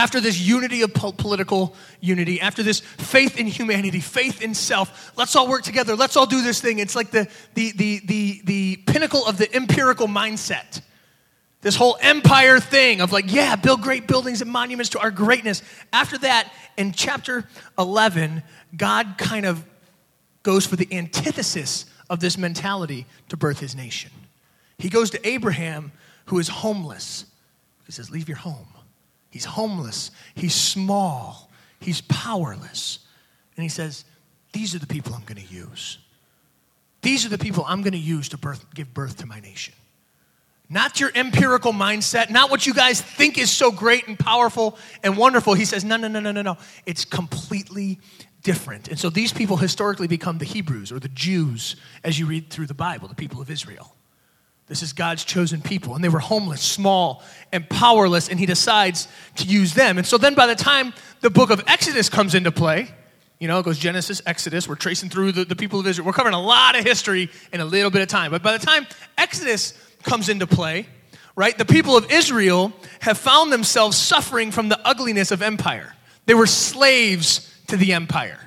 after 0.01 0.19
this 0.19 0.41
unity 0.41 0.81
of 0.81 0.95
political 0.95 1.77
unity, 2.01 2.41
after 2.41 2.63
this 2.63 2.81
faith 2.81 3.39
in 3.39 3.47
humanity, 3.47 4.01
faith 4.01 4.41
in 4.41 4.55
self, 4.55 5.13
let's 5.15 5.37
all 5.37 5.47
work 5.47 5.63
together, 5.63 5.95
let's 5.95 6.17
all 6.17 6.25
do 6.25 6.43
this 6.43 6.59
thing. 6.59 6.79
It's 6.79 6.97
like 6.97 7.11
the, 7.11 7.29
the, 7.53 7.73
the, 7.73 8.01
the, 8.07 8.41
the 8.45 8.77
pinnacle 8.87 9.27
of 9.27 9.37
the 9.37 9.55
empirical 9.55 10.07
mindset. 10.09 10.81
This 11.61 11.77
whole 11.77 11.99
empire 12.01 12.59
thing 12.61 13.03
of 13.03 13.13
like, 13.13 13.31
yeah, 13.31 13.57
build 13.57 13.83
great 13.83 14.09
buildings 14.09 14.41
and 14.41 14.51
monuments 14.51 14.89
to 14.91 15.01
our 15.01 15.11
greatness. 15.11 15.63
After 15.93 16.17
that, 16.19 16.51
in 16.79 16.93
chapter 16.93 17.47
11, 17.79 18.43
God 18.75 19.17
kind 19.19 19.45
of 19.45 19.63
goes 20.43 20.65
for 20.65 20.77
the 20.77 20.89
antithesis 20.91 21.85
of 22.09 22.21
this 22.21 22.39
mentality 22.39 23.05
to 23.29 23.37
birth 23.37 23.61
his 23.61 23.77
nation. 23.77 24.13
He 24.79 24.89
goes 24.89 25.11
to 25.11 25.29
Abraham, 25.29 25.93
who 26.25 26.39
is 26.39 26.49
homeless. 26.49 27.27
He 27.85 27.93
says, 27.93 28.11
Leave 28.11 28.29
your 28.29 28.39
home. 28.39 28.69
He's 29.31 29.45
homeless. 29.45 30.11
He's 30.35 30.55
small. 30.55 31.51
He's 31.79 32.01
powerless. 32.03 32.99
And 33.57 33.63
he 33.63 33.69
says, 33.69 34.05
These 34.53 34.75
are 34.75 34.79
the 34.79 34.87
people 34.87 35.15
I'm 35.15 35.25
going 35.25 35.45
to 35.45 35.55
use. 35.55 35.99
These 37.03 37.25
are 37.25 37.31
the 37.31 37.39
people 37.39 37.65
I'm 37.67 37.83
going 37.83 37.93
to 37.93 37.99
use 37.99 38.29
to 38.31 38.39
birth, 38.39 38.65
give 38.75 38.93
birth 38.93 39.19
to 39.19 39.27
my 39.27 39.41
nation. 39.41 39.75
Not 40.69 41.01
your 41.01 41.11
empirical 41.15 41.73
mindset, 41.73 42.31
not 42.31 42.51
what 42.51 42.65
you 42.67 42.75
guys 42.75 43.01
think 43.01 43.39
is 43.39 43.51
so 43.51 43.73
great 43.73 44.07
and 44.07 44.17
powerful 44.19 44.79
and 45.03 45.17
wonderful. 45.17 45.55
He 45.55 45.65
says, 45.65 45.85
no, 45.85 45.97
no, 45.97 46.07
no, 46.07 46.21
no, 46.21 46.31
no, 46.31 46.43
no. 46.43 46.59
It's 46.87 47.05
completely 47.05 47.99
different. 48.43 48.87
And 48.87 48.99
so 48.99 49.11
these 49.11 49.33
people 49.33 49.57
historically 49.57 50.07
become 50.07 50.39
the 50.39 50.45
Hebrews 50.45 50.93
or 50.93 51.01
the 51.01 51.09
Jews 51.09 51.77
as 52.05 52.19
you 52.19 52.27
read 52.27 52.51
through 52.51 52.67
the 52.67 52.75
Bible, 52.75 53.09
the 53.09 53.17
people 53.17 53.41
of 53.41 53.51
Israel. 53.51 53.97
This 54.71 54.85
is 54.85 54.93
God's 54.93 55.25
chosen 55.25 55.61
people. 55.61 55.97
And 55.97 56.05
they 56.05 56.09
were 56.09 56.21
homeless, 56.21 56.63
small, 56.63 57.25
and 57.51 57.69
powerless, 57.69 58.29
and 58.29 58.39
he 58.39 58.47
decides 58.47 59.09
to 59.35 59.45
use 59.45 59.75
them. 59.75 59.99
And 59.99 60.07
so 60.07 60.17
then 60.17 60.37
by 60.37 60.47
the 60.47 60.55
time 60.55 60.95
the 61.23 61.29
book 61.29 61.51
of 61.51 61.61
Exodus 61.67 62.09
comes 62.09 62.37
into 62.37 62.53
play, 62.53 62.89
you 63.41 63.49
know, 63.49 63.59
it 63.59 63.65
goes 63.65 63.81
Genesis, 63.81 64.23
Exodus. 64.27 64.69
We're 64.69 64.77
tracing 64.77 65.11
through 65.11 65.33
the, 65.33 65.45
the 65.45 65.57
people 65.57 65.81
of 65.81 65.89
Israel. 65.89 66.07
We're 66.07 66.13
covering 66.13 66.37
a 66.37 66.41
lot 66.41 66.79
of 66.79 66.85
history 66.85 67.31
in 67.53 67.61
a 67.61 67.65
little 67.65 67.91
bit 67.91 68.01
of 68.01 68.07
time. 68.07 68.31
But 68.31 68.45
by 68.45 68.57
the 68.57 68.65
time 68.65 68.87
Exodus 69.19 69.75
comes 70.05 70.29
into 70.29 70.47
play, 70.47 70.87
right? 71.35 71.59
The 71.59 71.65
people 71.65 71.97
of 71.97 72.09
Israel 72.13 72.73
have 73.01 73.19
found 73.19 73.53
themselves 73.53 73.97
suffering 73.97 74.53
from 74.53 74.69
the 74.69 74.79
ugliness 74.87 75.33
of 75.33 75.43
empire. 75.43 75.97
They 76.27 76.35
were 76.35 76.47
slaves 76.47 77.53
to 77.67 77.77
the 77.77 77.93
empire. 77.93 78.39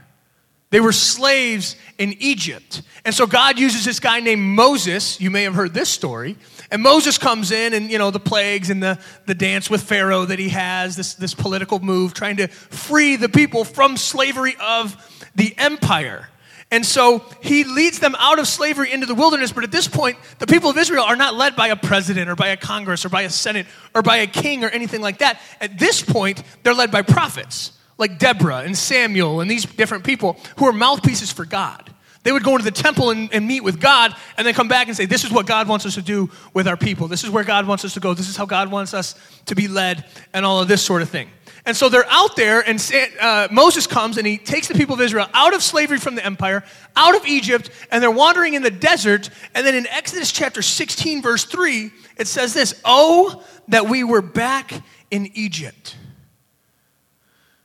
They 0.74 0.80
were 0.80 0.92
slaves 0.92 1.76
in 2.00 2.16
Egypt. 2.18 2.82
And 3.06 3.14
so 3.14 3.28
God 3.28 3.60
uses 3.60 3.86
this 3.86 4.00
guy 4.00 4.22
named 4.22 4.42
Moses. 4.42 5.22
You 5.22 5.30
may 5.30 5.44
have 5.44 5.54
heard 5.54 5.72
this 5.72 5.88
story. 5.88 6.36
And 6.72 6.82
Moses 6.82 7.20
comes 7.20 7.52
in 7.52 7.76
and, 7.76 7.92
you 7.92 8.00
know, 8.00 8.10
the 8.10 8.20
plagues 8.20 8.72
and 8.72 8.82
the, 8.82 8.98
the 9.28 9.36
dance 9.36 9.70
with 9.70 9.84
Pharaoh 9.84 10.26
that 10.26 10.40
he 10.40 10.50
has, 10.50 10.96
this, 10.96 11.14
this 11.14 11.36
political 11.36 11.78
move, 11.78 12.16
trying 12.16 12.38
to 12.38 12.48
free 12.48 13.18
the 13.18 13.30
people 13.30 13.66
from 13.66 13.98
slavery 13.98 14.56
of 14.60 14.98
the 15.36 15.54
empire. 15.60 16.28
And 16.72 16.84
so 16.84 17.24
he 17.44 17.66
leads 17.66 18.00
them 18.00 18.16
out 18.18 18.40
of 18.40 18.48
slavery 18.48 18.92
into 18.92 19.06
the 19.06 19.14
wilderness. 19.14 19.52
But 19.52 19.64
at 19.64 19.72
this 19.72 19.88
point, 19.88 20.18
the 20.40 20.48
people 20.48 20.72
of 20.72 20.78
Israel 20.80 21.04
are 21.04 21.16
not 21.16 21.36
led 21.36 21.56
by 21.56 21.68
a 21.68 21.76
president 21.76 22.32
or 22.32 22.36
by 22.36 22.48
a 22.48 22.58
Congress 22.58 23.06
or 23.06 23.10
by 23.10 23.22
a 23.22 23.30
Senate 23.30 23.68
or 23.94 24.02
by 24.02 24.18
a 24.18 24.26
king 24.26 24.64
or 24.64 24.70
anything 24.70 25.02
like 25.02 25.20
that. 25.20 25.40
At 25.62 25.78
this 25.78 26.02
point, 26.02 26.42
they're 26.64 26.74
led 26.74 26.90
by 26.90 27.04
prophets 27.04 27.74
like 27.98 28.20
Deborah 28.20 28.60
and 28.60 28.78
Samuel 28.78 29.42
and 29.42 29.50
these 29.50 29.66
different 29.66 30.04
people 30.04 30.38
who 30.58 30.66
are 30.66 30.74
mouthpieces 30.74 31.32
for 31.32 31.46
God. 31.46 31.94
They 32.24 32.32
would 32.32 32.44
go 32.44 32.52
into 32.52 32.64
the 32.64 32.72
temple 32.72 33.12
and, 33.12 33.32
and, 33.34 33.46
meet 33.46 33.62
with 33.62 33.82
God 33.82 34.16
and 34.38 34.48
then 34.48 34.54
come 34.54 34.70
back 34.70 34.88
and 34.88 34.96
say, 34.96 35.06
This 35.06 35.26
is 35.26 35.32
what 35.32 35.46
God 35.46 35.68
wants 35.68 35.86
us 35.86 35.96
to 35.96 36.02
do 36.02 36.30
with 36.54 36.68
our 36.68 36.78
people. 36.78 37.10
This 37.10 37.24
is 37.24 37.30
where 37.30 37.44
God 37.44 37.68
wants 37.68 37.84
us 37.84 37.94
to 37.96 38.00
go. 38.00 38.14
This 38.14 38.30
is 38.30 38.38
how 38.38 38.46
God 38.46 38.72
wants 38.72 38.94
us 38.94 39.16
to 39.48 39.56
be 39.56 39.68
led, 39.68 40.06
and 40.34 40.46
all 40.46 40.62
of 40.62 40.70
this 40.70 40.82
sort 40.82 41.02
of 41.02 41.10
thing. 41.10 41.30
And 41.66 41.76
so 41.76 41.90
they're 41.90 42.10
out 42.10 42.36
there, 42.36 42.62
and 42.62 42.82
uh, 43.20 43.48
Moses 43.52 43.88
comes 43.88 44.18
and 44.18 44.28
he 44.28 44.38
takes 44.38 44.68
the 44.68 44.74
people 44.74 44.96
of 44.96 45.02
Israel 45.02 45.28
out 45.34 45.54
of 45.54 45.64
slavery 45.64 45.98
from 45.98 46.16
the 46.16 46.26
empire, 46.26 46.64
out 46.96 47.16
of 47.16 47.26
Egypt, 47.26 47.70
and 47.92 48.02
they're 48.02 48.12
wandering 48.12 48.54
in 48.54 48.64
the 48.64 48.72
desert. 48.72 49.30
And 49.54 49.66
then 49.66 49.76
in 49.76 49.88
Exodus 49.88 50.32
chapter 50.32 50.62
16, 50.62 51.22
verse 51.22 51.46
3, 51.46 51.92
it 52.18 52.28
says 52.28 52.54
this 52.54 52.82
Oh, 52.86 53.44
that 53.70 53.88
we 53.88 54.04
were 54.04 54.22
back 54.22 54.74
in 55.12 55.30
Egypt. 55.34 55.98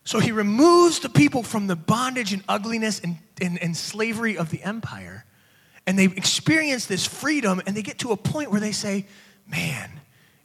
So 0.08 0.20
he 0.20 0.32
removes 0.32 1.00
the 1.00 1.10
people 1.10 1.42
from 1.42 1.66
the 1.66 1.76
bondage 1.76 2.32
and 2.32 2.42
ugliness 2.48 2.98
and, 2.98 3.18
and, 3.42 3.58
and 3.62 3.76
slavery 3.76 4.38
of 4.38 4.48
the 4.48 4.62
empire. 4.62 5.26
And 5.86 5.98
they 5.98 6.06
experience 6.06 6.86
this 6.86 7.04
freedom, 7.04 7.60
and 7.66 7.76
they 7.76 7.82
get 7.82 7.98
to 7.98 8.12
a 8.12 8.16
point 8.16 8.50
where 8.50 8.58
they 8.58 8.72
say, 8.72 9.04
Man, 9.46 10.00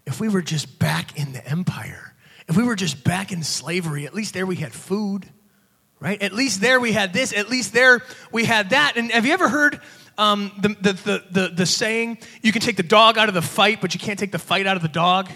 if 0.05 0.19
we 0.19 0.27
were 0.27 0.41
just 0.41 0.79
back 0.79 1.17
in 1.17 1.31
the 1.31 1.47
empire, 1.47 2.13
if 2.49 2.57
we 2.57 2.63
were 2.63 2.75
just 2.75 3.05
back 3.05 3.31
in 3.31 3.41
slavery, 3.41 4.05
at 4.05 4.13
least 4.13 4.33
there 4.33 4.45
we 4.45 4.57
had 4.57 4.73
food, 4.73 5.29
right? 6.01 6.21
At 6.21 6.33
least 6.33 6.59
there 6.59 6.81
we 6.81 6.91
had 6.91 7.13
this, 7.13 7.31
at 7.31 7.49
least 7.49 7.71
there 7.71 8.01
we 8.33 8.43
had 8.43 8.71
that. 8.71 8.97
And 8.97 9.13
have 9.13 9.25
you 9.25 9.31
ever 9.31 9.47
heard 9.47 9.79
um, 10.17 10.51
the, 10.61 10.67
the, 10.67 10.93
the, 10.93 11.23
the, 11.31 11.47
the 11.55 11.65
saying, 11.65 12.17
you 12.41 12.51
can 12.51 12.61
take 12.61 12.75
the 12.75 12.83
dog 12.83 13.17
out 13.17 13.29
of 13.29 13.33
the 13.33 13.41
fight, 13.41 13.79
but 13.79 13.93
you 13.93 13.99
can't 14.01 14.19
take 14.19 14.33
the 14.33 14.39
fight 14.39 14.67
out 14.67 14.75
of 14.75 14.81
the 14.81 14.89
dog? 14.89 15.29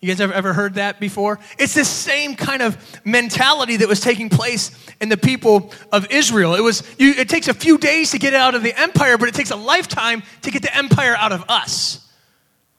You 0.00 0.08
guys 0.08 0.20
ever, 0.20 0.32
ever 0.32 0.52
heard 0.52 0.74
that 0.74 1.00
before? 1.00 1.38
It's 1.58 1.74
this 1.74 1.88
same 1.88 2.36
kind 2.36 2.62
of 2.62 2.76
mentality 3.04 3.76
that 3.78 3.88
was 3.88 4.00
taking 4.00 4.28
place 4.28 4.70
in 5.00 5.08
the 5.08 5.16
people 5.16 5.72
of 5.90 6.10
Israel. 6.10 6.54
It 6.54 6.60
was 6.60 6.82
you, 6.98 7.12
it 7.12 7.28
takes 7.28 7.48
a 7.48 7.54
few 7.54 7.78
days 7.78 8.10
to 8.10 8.18
get 8.18 8.34
out 8.34 8.54
of 8.54 8.62
the 8.62 8.78
empire, 8.78 9.16
but 9.16 9.28
it 9.28 9.34
takes 9.34 9.50
a 9.50 9.56
lifetime 9.56 10.22
to 10.42 10.50
get 10.50 10.62
the 10.62 10.76
empire 10.76 11.16
out 11.16 11.32
of 11.32 11.44
us. 11.48 12.06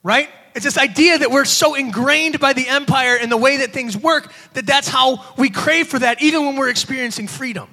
Right? 0.04 0.30
It's 0.54 0.64
this 0.64 0.78
idea 0.78 1.18
that 1.18 1.30
we're 1.30 1.46
so 1.46 1.76
ingrained 1.76 2.40
by 2.40 2.54
the 2.54 2.68
empire 2.68 3.18
and 3.20 3.32
the 3.32 3.38
way 3.38 3.58
that 3.58 3.74
things 3.74 3.98
work 3.98 4.32
that 4.54 4.66
that's 4.66 4.88
how 4.88 5.24
we 5.38 5.50
crave 5.50 5.88
for 5.88 6.00
that, 6.00 6.22
even 6.22 6.46
when 6.46 6.56
we're 6.56 6.70
experiencing 6.70 7.28
freedom 7.28 7.68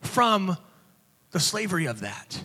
from 0.00 0.56
the 1.32 1.40
slavery 1.40 1.86
of 1.86 2.00
that. 2.00 2.44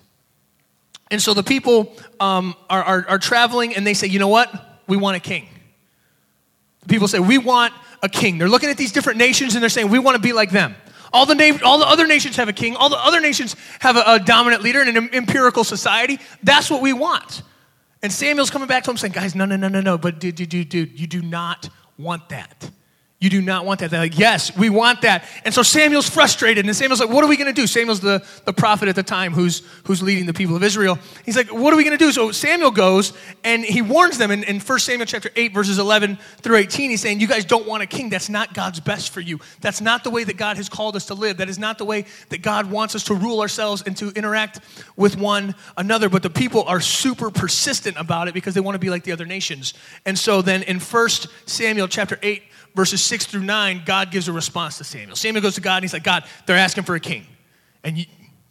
And 1.10 1.22
so 1.22 1.34
the 1.34 1.44
people 1.44 1.96
um, 2.20 2.56
are, 2.70 2.84
are, 2.84 3.06
are 3.10 3.20
traveling 3.20 3.76
and 3.76 3.86
they 3.86 3.94
say, 3.94 4.08
you 4.08 4.20
know 4.20 4.28
what? 4.28 4.54
We 4.88 4.98
want 4.98 5.18
a 5.18 5.20
king. 5.20 5.48
People 6.88 7.08
say, 7.08 7.20
we 7.20 7.38
want 7.38 7.74
a 8.02 8.10
king. 8.10 8.38
They're 8.38 8.50
looking 8.50 8.70
at 8.70 8.78
these 8.78 8.92
different 8.92 9.18
nations 9.18 9.56
and 9.56 9.62
they're 9.62 9.70
saying, 9.70 9.90
we 9.90 10.00
want 10.00 10.16
to 10.16 10.22
be 10.22 10.34
like 10.34 10.52
them. 10.52 10.76
All 11.12 11.26
the, 11.26 11.36
na- 11.36 11.58
all 11.64 11.80
the 11.80 11.88
other 11.88 12.08
nations 12.08 12.36
have 12.36 12.50
a 12.50 12.54
king. 12.54 12.76
All 12.76 12.90
the 12.90 12.98
other 12.98 13.20
nations 13.20 13.56
have 13.80 13.96
a, 13.96 14.04
a 14.06 14.20
dominant 14.20 14.62
leader 14.64 14.82
in 14.82 14.96
an 14.96 15.10
empirical 15.14 15.64
society. 15.64 16.20
That's 16.44 16.70
what 16.70 16.82
we 16.82 16.94
want. 16.94 17.42
And 18.04 18.12
Samuel's 18.12 18.50
coming 18.50 18.68
back 18.68 18.84
to 18.84 18.92
him 18.92 18.98
saying, 18.98 19.14
Guys, 19.14 19.34
no, 19.34 19.46
no, 19.46 19.56
no, 19.56 19.68
no, 19.68 19.82
no, 19.82 19.98
but 19.98 20.20
dude, 20.20 20.36
dude, 20.36 20.50
dude, 20.50 20.70
dude, 20.70 21.00
you 21.00 21.08
do 21.08 21.22
not 21.22 21.70
want 21.98 22.30
that. 22.30 22.70
You 23.26 23.32
do 23.32 23.42
not 23.42 23.66
want 23.66 23.80
that. 23.80 23.90
They're 23.90 24.02
like, 24.02 24.20
yes, 24.20 24.56
we 24.56 24.70
want 24.70 25.02
that. 25.02 25.28
And 25.46 25.52
so 25.52 25.64
Samuel's 25.64 26.08
frustrated, 26.08 26.64
and 26.64 26.76
Samuel's 26.76 27.00
like, 27.00 27.10
what 27.10 27.24
are 27.24 27.28
we 27.28 27.38
going 27.38 27.52
to 27.52 27.60
do? 27.60 27.66
Samuel's 27.66 28.00
the, 28.00 28.24
the 28.46 28.54
prophet 28.54 28.88
at 28.88 28.96
the 28.96 29.02
time 29.02 29.34
who's, 29.34 29.64
who's 29.86 30.04
leading 30.04 30.28
the 30.28 30.34
people 30.34 30.56
of 30.56 30.62
Israel. 30.62 31.00
He's 31.26 31.36
like, 31.36 31.48
what 31.48 31.74
are 31.74 31.76
we 31.76 31.84
going 31.84 31.98
to 31.98 32.06
do? 32.06 32.12
So 32.12 32.32
Samuel 32.32 32.70
goes, 32.70 33.14
and 33.44 33.66
he 33.66 33.82
warns 33.82 34.20
them 34.20 34.30
in, 34.30 34.44
in 34.44 34.60
1 34.60 34.80
Samuel 34.80 35.08
chapter 35.08 35.32
8, 35.36 35.56
verses 35.56 35.80
11 35.80 36.20
through 36.38 36.58
18. 36.58 36.92
He's 36.92 37.02
saying, 37.02 37.20
you 37.20 37.26
guys 37.26 37.46
don't 37.46 37.66
want 37.66 37.82
a 37.82 37.88
king. 37.88 38.12
That's 38.12 38.30
not 38.30 38.54
God's 38.54 38.80
best 38.80 39.10
for 39.10 39.22
you. 39.22 39.40
That's 39.60 39.82
not 39.82 40.04
the 40.04 40.12
way 40.12 40.24
that 40.24 40.38
God 40.38 40.58
has 40.58 40.70
called 40.70 40.96
us 40.96 41.08
to 41.08 41.16
live. 41.16 41.38
That 41.38 41.50
is 41.50 41.58
not 41.58 41.80
the 41.80 41.86
way 41.86 42.06
that 42.30 42.44
God 42.44 42.70
wants 42.70 42.94
us 42.94 43.06
to 43.06 43.16
rule 43.16 43.42
ourselves 43.42 43.82
and 43.88 43.98
to 43.98 44.10
interact 44.10 44.60
with 44.96 45.18
one 45.18 45.56
another. 45.78 46.10
But 46.10 46.22
the 46.22 46.30
people 46.30 46.62
are 46.66 46.80
super 46.80 47.32
persistent 47.32 47.98
about 47.98 48.28
it 48.28 48.36
because 48.36 48.54
they 48.54 48.62
want 48.62 48.76
to 48.76 48.80
be 48.80 48.92
like 48.92 49.04
the 49.04 49.14
other 49.14 49.26
nations. 49.26 49.74
And 50.06 50.16
so 50.16 50.44
then 50.44 50.62
in 50.62 50.80
1 50.80 51.10
Samuel 51.48 51.88
chapter 51.88 52.20
8, 52.22 52.44
verses 52.76 53.02
6 53.02 53.26
through 53.26 53.44
9, 53.44 53.84
God 53.86 54.12
gives 54.12 54.28
a 54.28 54.34
response 54.34 54.78
to 54.78 54.84
Samuel. 54.84 55.16
Samuel 55.16 55.42
goes 55.42 55.56
to 55.56 55.62
God 55.62 55.78
and 55.78 55.84
he's 55.84 55.94
like, 55.94 56.04
God, 56.04 56.26
they're 56.46 56.58
asking 56.58 56.84
for 56.84 56.96
a 56.96 57.00
king. 57.00 57.26
And 57.84 57.98
you, 57.98 58.06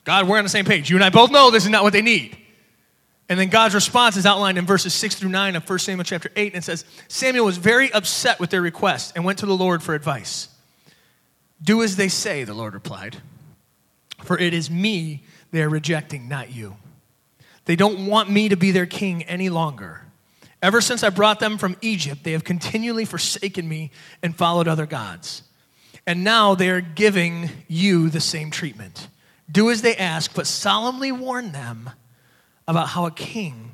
God, 0.05 0.29
we're 0.29 0.39
on 0.39 0.45
the 0.45 0.51
same 0.51 0.65
page. 0.65 0.91
You 0.91 0.97
and 0.97 1.05
I 1.05 1.11
both 1.11 1.31
know 1.31 1.51
this 1.51 1.65
is 1.65 1.71
not 1.71 1.83
what 1.83 1.93
they 1.93 2.03
need. 2.03 2.37
And 3.29 3.41
then 3.41 3.49
God's 3.49 3.75
response 3.75 4.17
is 4.17 4.27
outlined 4.27 4.59
in 4.59 4.67
verses 4.67 4.93
6 4.95 5.15
through 5.17 5.31
9 5.31 5.57
of 5.57 5.69
1 5.69 5.79
Samuel 5.79 6.05
chapter 6.05 6.31
8, 6.37 6.53
and 6.53 6.63
it 6.63 6.65
says, 6.65 6.85
Samuel 7.09 7.47
was 7.47 7.57
very 7.57 7.91
upset 7.93 8.39
with 8.39 8.51
their 8.51 8.61
request 8.61 9.13
and 9.17 9.25
went 9.25 9.39
to 9.39 9.47
the 9.47 9.57
Lord 9.57 9.83
for 9.83 9.95
advice. 9.95 10.49
Do 11.63 11.83
as 11.83 11.97
they 11.97 12.09
say, 12.09 12.45
the 12.45 12.53
Lord 12.53 12.75
replied, 12.75 13.17
for 14.23 14.39
it 14.39 14.53
is 14.53 14.71
me 14.71 15.23
they 15.53 15.63
are 15.63 15.71
rejecting, 15.71 16.29
not 16.29 16.51
you. 16.51 16.77
They 17.65 17.77
don't 17.77 18.07
want 18.07 18.29
me 18.29 18.51
to 18.51 18.57
be 18.57 18.73
their 18.73 18.87
king 18.87 19.23
any 19.23 19.49
longer. 19.49 20.04
Ever 20.65 20.81
since 20.81 21.03
I 21.03 21.11
brought 21.11 21.41
them 21.41 21.59
from 21.59 21.77
Egypt, 21.83 22.25
they 22.25 22.33
have 22.33 22.43
continually 22.43 23.05
forsaken 23.05 23.69
me 23.69 23.91
and 24.23 24.35
followed 24.35 24.67
other 24.67 24.87
gods. 24.87 25.43
And 26.07 26.25
now 26.25 26.55
they 26.55 26.71
are 26.71 26.81
giving 26.81 27.51
you 27.69 28.09
the 28.09 28.19
same 28.19 28.51
treatment. 28.51 29.09
Do 29.53 29.71
as 29.71 29.83
they 29.83 29.95
ask, 29.95 30.35
but 30.35 30.47
solemnly 30.47 31.13
warn 31.13 31.53
them 31.53 31.91
about 32.67 32.89
how 32.89 33.05
a 33.05 33.11
king 33.11 33.73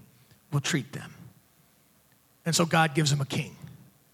will 0.53 0.59
treat 0.59 0.93
them. 0.93 1.15
And 2.45 2.57
so 2.57 2.67
God 2.67 2.97
gives 2.97 3.11
them 3.11 3.21
a 3.21 3.25
king 3.25 3.55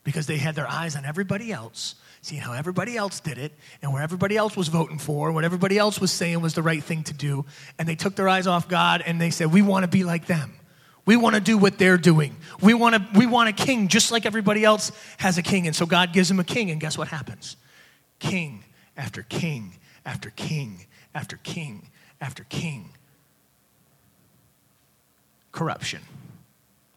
because 0.04 0.26
they 0.26 0.36
had 0.36 0.54
their 0.54 0.68
eyes 0.68 0.96
on 0.96 1.06
everybody 1.06 1.50
else, 1.52 1.94
seeing 2.20 2.42
how 2.42 2.52
everybody 2.52 2.94
else 2.94 3.20
did 3.20 3.38
it 3.38 3.52
and 3.80 3.90
where 3.90 4.02
everybody 4.02 4.36
else 4.36 4.54
was 4.54 4.68
voting 4.68 4.98
for, 4.98 5.32
what 5.32 5.44
everybody 5.44 5.78
else 5.78 5.98
was 5.98 6.12
saying 6.12 6.42
was 6.42 6.52
the 6.52 6.62
right 6.62 6.84
thing 6.84 7.04
to 7.04 7.14
do. 7.14 7.46
And 7.78 7.88
they 7.88 7.96
took 7.96 8.16
their 8.16 8.28
eyes 8.28 8.46
off 8.46 8.68
God 8.68 9.02
and 9.06 9.18
they 9.18 9.30
said, 9.30 9.50
We 9.50 9.62
want 9.62 9.84
to 9.84 9.88
be 9.88 10.04
like 10.04 10.26
them. 10.26 10.52
We 11.06 11.16
want 11.16 11.36
to 11.36 11.40
do 11.40 11.56
what 11.56 11.78
they're 11.78 11.96
doing. 11.96 12.36
We 12.60 12.74
want, 12.74 12.96
to, 12.96 13.18
we 13.18 13.26
want 13.26 13.48
a 13.48 13.52
king 13.52 13.88
just 13.88 14.10
like 14.10 14.26
everybody 14.26 14.64
else 14.64 14.90
has 15.18 15.38
a 15.38 15.42
king. 15.42 15.66
And 15.66 15.74
so 15.74 15.86
God 15.86 16.12
gives 16.12 16.30
him 16.30 16.40
a 16.40 16.44
king, 16.44 16.70
and 16.70 16.80
guess 16.80 16.98
what 16.98 17.08
happens? 17.08 17.56
King 18.18 18.64
after 18.96 19.22
king 19.22 19.72
after 20.04 20.30
king 20.30 20.86
after 21.14 21.36
king 21.38 21.88
after 22.20 22.44
king. 22.44 22.90
Corruption, 25.52 26.02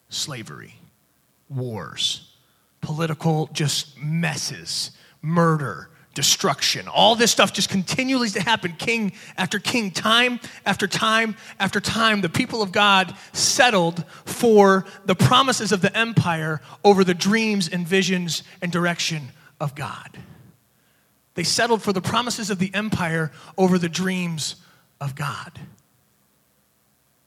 slavery, 0.09 0.73
wars, 1.47 2.31
political 2.81 3.49
just 3.53 3.97
messes, 3.97 4.91
murder, 5.21 5.89
destruction. 6.19 6.89
All 6.89 7.15
this 7.15 7.31
stuff 7.31 7.53
just 7.53 7.69
continues 7.69 8.33
to 8.33 8.41
happen, 8.41 8.73
king 8.73 9.13
after 9.37 9.57
king, 9.57 9.89
time 9.89 10.41
after 10.65 10.85
time 10.85 11.37
after 11.61 11.79
time. 11.79 12.19
The 12.19 12.27
people 12.27 12.61
of 12.61 12.73
God 12.73 13.15
settled 13.31 14.03
for 14.25 14.85
the 15.05 15.15
promises 15.15 15.71
of 15.71 15.79
the 15.79 15.97
empire 15.97 16.59
over 16.83 17.05
the 17.05 17.13
dreams 17.13 17.69
and 17.69 17.87
visions 17.87 18.43
and 18.61 18.69
direction 18.69 19.29
of 19.61 19.75
God. 19.75 20.19
They 21.35 21.43
settled 21.43 21.81
for 21.81 21.93
the 21.93 22.01
promises 22.01 22.49
of 22.49 22.59
the 22.59 22.69
empire 22.73 23.31
over 23.57 23.77
the 23.77 23.87
dreams 23.87 24.57
of 24.99 25.15
God. 25.15 25.57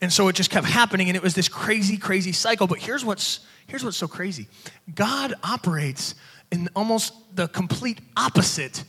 And 0.03 0.13
so 0.13 0.29
it 0.29 0.37
just 0.37 0.51
kept 0.51 0.67
happening, 0.67 1.09
and 1.09 1.17
it 1.17 1.23
was 1.23 1.33
this 1.33 1.49
crazy, 1.49 1.97
crazy 1.97 2.33
cycle. 2.33 2.67
But 2.67 2.81
here's 2.81 3.07
what's, 3.07 3.41
here's 3.67 3.83
what's 3.83 3.97
so 3.97 4.07
crazy 4.07 4.49
God 4.95 5.33
operates 5.43 6.15
in 6.53 6.69
almost 6.77 7.15
the 7.35 7.49
complete 7.49 7.99
opposite 8.17 8.85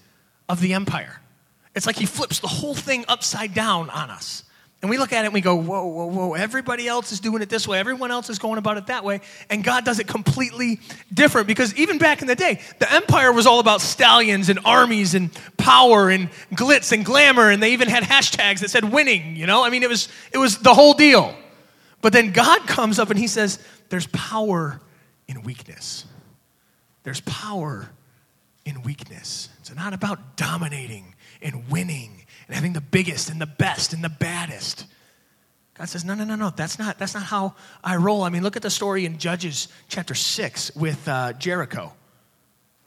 of 0.50 0.62
the 0.62 0.74
empire. 0.74 1.20
It's 1.74 1.88
like 1.88 1.96
he 1.96 2.06
flips 2.06 2.40
the 2.40 2.48
whole 2.48 2.76
thing 2.76 3.06
upside 3.08 3.56
down 3.56 3.90
on 3.90 4.12
us. 4.12 4.44
And 4.84 4.90
we 4.90 4.98
look 4.98 5.14
at 5.14 5.24
it 5.24 5.28
and 5.28 5.34
we 5.34 5.40
go, 5.40 5.56
whoa, 5.56 5.86
whoa, 5.86 6.08
whoa, 6.08 6.34
everybody 6.34 6.90
else 6.90 7.14
is 7.14 7.22
doing 7.22 7.42
it 7.42 7.48
this 7.48 7.66
way. 7.66 7.80
Everyone 7.80 8.12
else 8.12 8.30
is 8.30 8.38
going 8.38 8.58
about 8.58 8.76
it 8.76 8.88
that 8.88 9.06
way. 9.06 9.22
And 9.50 9.64
God 9.64 9.86
does 9.86 10.00
it 10.00 10.08
completely 10.08 10.82
different 11.14 11.48
because 11.48 11.74
even 11.76 12.00
back 12.00 12.22
in 12.22 12.28
the 12.28 12.36
day, 12.36 12.60
the 12.80 12.94
empire 12.94 13.32
was 13.32 13.48
all 13.48 13.62
about 13.62 13.80
stallions 13.80 14.50
and 14.50 14.60
armies 14.66 15.16
and 15.16 15.32
power 15.56 16.10
and 16.10 16.30
glitz 16.54 16.92
and 16.92 17.06
glamour. 17.06 17.50
And 17.50 17.64
they 17.64 17.72
even 17.72 17.88
had 17.88 18.04
hashtags 18.04 18.60
that 18.60 18.72
said 18.72 18.92
winning, 18.92 19.38
you 19.38 19.48
know? 19.48 19.64
I 19.64 19.70
mean, 19.70 19.84
it 19.84 19.90
was, 19.90 20.10
it 20.34 20.38
was 20.38 20.58
the 20.58 20.74
whole 20.74 20.94
deal. 20.94 21.34
But 22.02 22.12
then 22.12 22.34
God 22.34 22.68
comes 22.68 23.00
up 23.00 23.10
and 23.10 23.18
he 23.18 23.28
says, 23.28 23.60
there's 23.88 24.08
power 24.08 24.82
in 25.30 25.44
weakness. 25.44 26.06
There's 27.04 27.22
power 27.22 27.90
in 28.66 28.82
weakness. 28.84 29.50
It's 29.60 29.74
not 29.76 29.94
about 29.94 30.38
dominating 30.38 31.16
and 31.42 31.70
winning 31.70 32.26
and 32.48 32.56
having 32.56 32.74
the 32.74 32.82
biggest 32.82 33.30
and 33.30 33.40
the 33.40 33.46
best 33.46 33.94
and 33.94 34.04
the 34.04 34.10
baddest. 34.10 34.86
God 35.76 35.90
says, 35.90 36.06
no, 36.06 36.14
no, 36.14 36.24
no, 36.24 36.36
no. 36.36 36.52
That's 36.56 36.78
not, 36.78 37.00
that's 37.00 37.14
not 37.14 37.24
how 37.24 37.56
I 37.84 37.96
roll. 37.96 38.24
I 38.24 38.30
mean, 38.30 38.44
look 38.44 38.56
at 38.56 38.62
the 38.62 38.70
story 38.70 39.06
in 39.06 39.18
Judges 39.18 39.68
chapter 39.88 40.14
6 40.14 40.76
with 40.76 41.08
uh, 41.08 41.34
Jericho, 41.34 41.94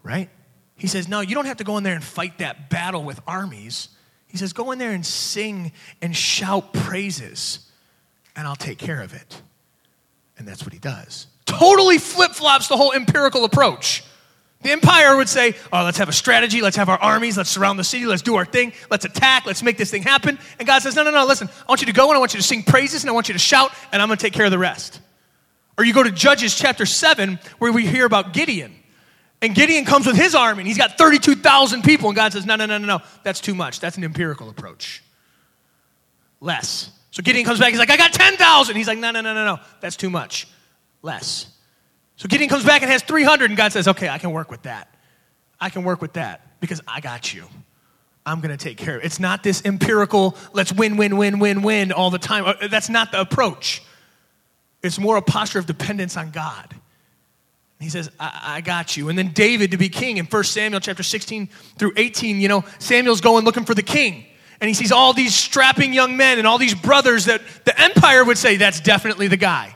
right? 0.02 0.30
He 0.76 0.86
says, 0.86 1.08
no, 1.08 1.20
you 1.20 1.34
don't 1.34 1.46
have 1.46 1.56
to 1.56 1.64
go 1.64 1.78
in 1.78 1.84
there 1.84 1.94
and 1.94 2.04
fight 2.04 2.38
that 2.38 2.70
battle 2.70 3.02
with 3.02 3.20
armies. 3.26 3.88
He 4.28 4.36
says, 4.36 4.52
go 4.52 4.70
in 4.70 4.78
there 4.78 4.92
and 4.92 5.04
sing 5.04 5.72
and 6.00 6.14
shout 6.14 6.72
praises, 6.72 7.70
and 8.36 8.46
I'll 8.46 8.56
take 8.56 8.78
care 8.78 9.02
of 9.02 9.14
it. 9.14 9.42
And 10.38 10.46
that's 10.46 10.62
what 10.62 10.72
he 10.72 10.78
does. 10.78 11.26
Totally 11.46 11.98
flip 11.98 12.32
flops 12.32 12.68
the 12.68 12.76
whole 12.76 12.92
empirical 12.92 13.44
approach. 13.44 14.02
The 14.62 14.72
empire 14.72 15.16
would 15.16 15.28
say, 15.28 15.54
oh, 15.72 15.84
let's 15.84 15.98
have 15.98 16.08
a 16.08 16.12
strategy, 16.12 16.60
let's 16.60 16.76
have 16.76 16.88
our 16.88 16.98
armies, 16.98 17.36
let's 17.36 17.50
surround 17.50 17.78
the 17.78 17.84
city, 17.84 18.04
let's 18.04 18.22
do 18.22 18.34
our 18.36 18.44
thing, 18.44 18.72
let's 18.90 19.04
attack, 19.04 19.46
let's 19.46 19.62
make 19.62 19.78
this 19.78 19.90
thing 19.90 20.02
happen. 20.02 20.38
And 20.58 20.66
God 20.66 20.82
says, 20.82 20.96
no, 20.96 21.04
no, 21.04 21.12
no, 21.12 21.24
listen, 21.24 21.48
I 21.48 21.64
want 21.70 21.82
you 21.82 21.86
to 21.86 21.92
go 21.92 22.08
and 22.08 22.16
I 22.16 22.18
want 22.18 22.34
you 22.34 22.40
to 22.40 22.46
sing 22.46 22.62
praises 22.62 23.04
and 23.04 23.10
I 23.10 23.12
want 23.12 23.28
you 23.28 23.34
to 23.34 23.38
shout 23.38 23.72
and 23.92 24.02
I'm 24.02 24.08
going 24.08 24.18
to 24.18 24.22
take 24.22 24.32
care 24.32 24.46
of 24.46 24.50
the 24.50 24.58
rest. 24.58 25.00
Or 25.78 25.84
you 25.84 25.92
go 25.92 26.02
to 26.02 26.10
Judges 26.10 26.54
chapter 26.54 26.84
7 26.86 27.38
where 27.58 27.70
we 27.70 27.86
hear 27.86 28.06
about 28.06 28.32
Gideon. 28.32 28.74
And 29.42 29.54
Gideon 29.54 29.84
comes 29.84 30.06
with 30.06 30.16
his 30.16 30.34
army 30.34 30.62
and 30.62 30.66
he's 30.66 30.78
got 30.78 30.96
32,000 30.98 31.84
people. 31.84 32.08
And 32.08 32.16
God 32.16 32.32
says, 32.32 32.46
no, 32.46 32.56
no, 32.56 32.66
no, 32.66 32.78
no, 32.78 32.86
no, 32.86 33.00
that's 33.22 33.40
too 33.40 33.54
much. 33.54 33.78
That's 33.78 33.98
an 33.98 34.04
empirical 34.04 34.48
approach. 34.48 35.02
Less. 36.40 36.90
So 37.10 37.22
Gideon 37.22 37.44
comes 37.44 37.60
back, 37.60 37.70
he's 37.70 37.78
like, 37.78 37.90
I 37.90 37.96
got 37.96 38.12
10,000. 38.12 38.74
He's 38.74 38.88
like, 38.88 38.98
no, 38.98 39.10
no, 39.10 39.20
no, 39.20 39.32
no, 39.32 39.44
no, 39.44 39.60
that's 39.80 39.96
too 39.96 40.10
much. 40.10 40.48
Less. 41.02 41.46
So 42.16 42.28
Gideon 42.28 42.48
comes 42.48 42.64
back 42.64 42.82
and 42.82 42.90
has 42.90 43.02
300, 43.02 43.50
and 43.50 43.56
God 43.56 43.72
says, 43.72 43.88
Okay, 43.88 44.08
I 44.08 44.18
can 44.18 44.32
work 44.32 44.50
with 44.50 44.62
that. 44.62 44.88
I 45.60 45.70
can 45.70 45.84
work 45.84 46.00
with 46.00 46.14
that 46.14 46.60
because 46.60 46.80
I 46.86 47.00
got 47.00 47.32
you. 47.32 47.46
I'm 48.26 48.40
going 48.40 48.56
to 48.56 48.62
take 48.62 48.76
care 48.76 48.96
of 48.96 49.02
it. 49.02 49.06
It's 49.06 49.20
not 49.20 49.44
this 49.44 49.64
empirical, 49.64 50.36
let's 50.52 50.72
win, 50.72 50.96
win, 50.96 51.16
win, 51.16 51.38
win, 51.38 51.62
win 51.62 51.92
all 51.92 52.10
the 52.10 52.18
time. 52.18 52.44
Uh, 52.44 52.66
that's 52.68 52.88
not 52.88 53.12
the 53.12 53.20
approach. 53.20 53.82
It's 54.82 54.98
more 54.98 55.16
a 55.16 55.22
posture 55.22 55.60
of 55.60 55.66
dependence 55.66 56.16
on 56.16 56.32
God. 56.32 56.74
He 57.78 57.88
says, 57.88 58.10
I, 58.18 58.56
I, 58.56 58.60
got 58.62 58.96
you. 58.96 59.10
And 59.10 59.18
then 59.18 59.32
David 59.32 59.72
to 59.72 59.76
be 59.76 59.88
king 59.88 60.16
in 60.16 60.24
1 60.24 60.44
Samuel 60.44 60.80
chapter 60.80 61.02
16 61.02 61.48
through 61.78 61.92
18, 61.96 62.40
you 62.40 62.48
know, 62.48 62.64
Samuel's 62.78 63.20
going 63.20 63.44
looking 63.44 63.64
for 63.64 63.74
the 63.74 63.82
king. 63.82 64.24
And 64.60 64.68
he 64.68 64.74
sees 64.74 64.92
all 64.92 65.12
these 65.12 65.34
strapping 65.34 65.92
young 65.92 66.16
men 66.16 66.38
and 66.38 66.46
all 66.46 66.56
these 66.56 66.74
brothers 66.74 67.26
that 67.26 67.42
the 67.64 67.78
empire 67.78 68.24
would 68.24 68.38
say, 68.38 68.56
that's 68.56 68.80
definitely 68.80 69.28
the 69.28 69.36
guy. 69.36 69.75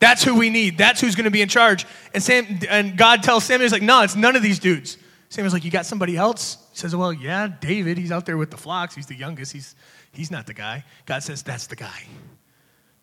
That's 0.00 0.24
who 0.24 0.34
we 0.34 0.50
need. 0.50 0.78
That's 0.78 1.00
who's 1.00 1.14
going 1.14 1.26
to 1.26 1.30
be 1.30 1.42
in 1.42 1.48
charge. 1.48 1.86
And, 2.14 2.22
Sam, 2.22 2.58
and 2.68 2.96
God 2.96 3.22
tells 3.22 3.44
Samuel, 3.44 3.64
he's 3.64 3.72
like, 3.72 3.82
no, 3.82 4.02
it's 4.02 4.16
none 4.16 4.34
of 4.34 4.42
these 4.42 4.58
dudes. 4.58 4.96
Samuel's 5.28 5.52
like, 5.52 5.64
you 5.64 5.70
got 5.70 5.86
somebody 5.86 6.16
else? 6.16 6.56
He 6.72 6.78
says, 6.78 6.96
well, 6.96 7.12
yeah, 7.12 7.48
David. 7.60 7.98
He's 7.98 8.10
out 8.10 8.26
there 8.26 8.36
with 8.36 8.50
the 8.50 8.56
flocks. 8.56 8.94
He's 8.94 9.06
the 9.06 9.14
youngest. 9.14 9.52
He's, 9.52 9.74
he's 10.12 10.30
not 10.30 10.46
the 10.46 10.54
guy. 10.54 10.84
God 11.06 11.22
says, 11.22 11.42
that's 11.42 11.68
the 11.68 11.76
guy. 11.76 12.04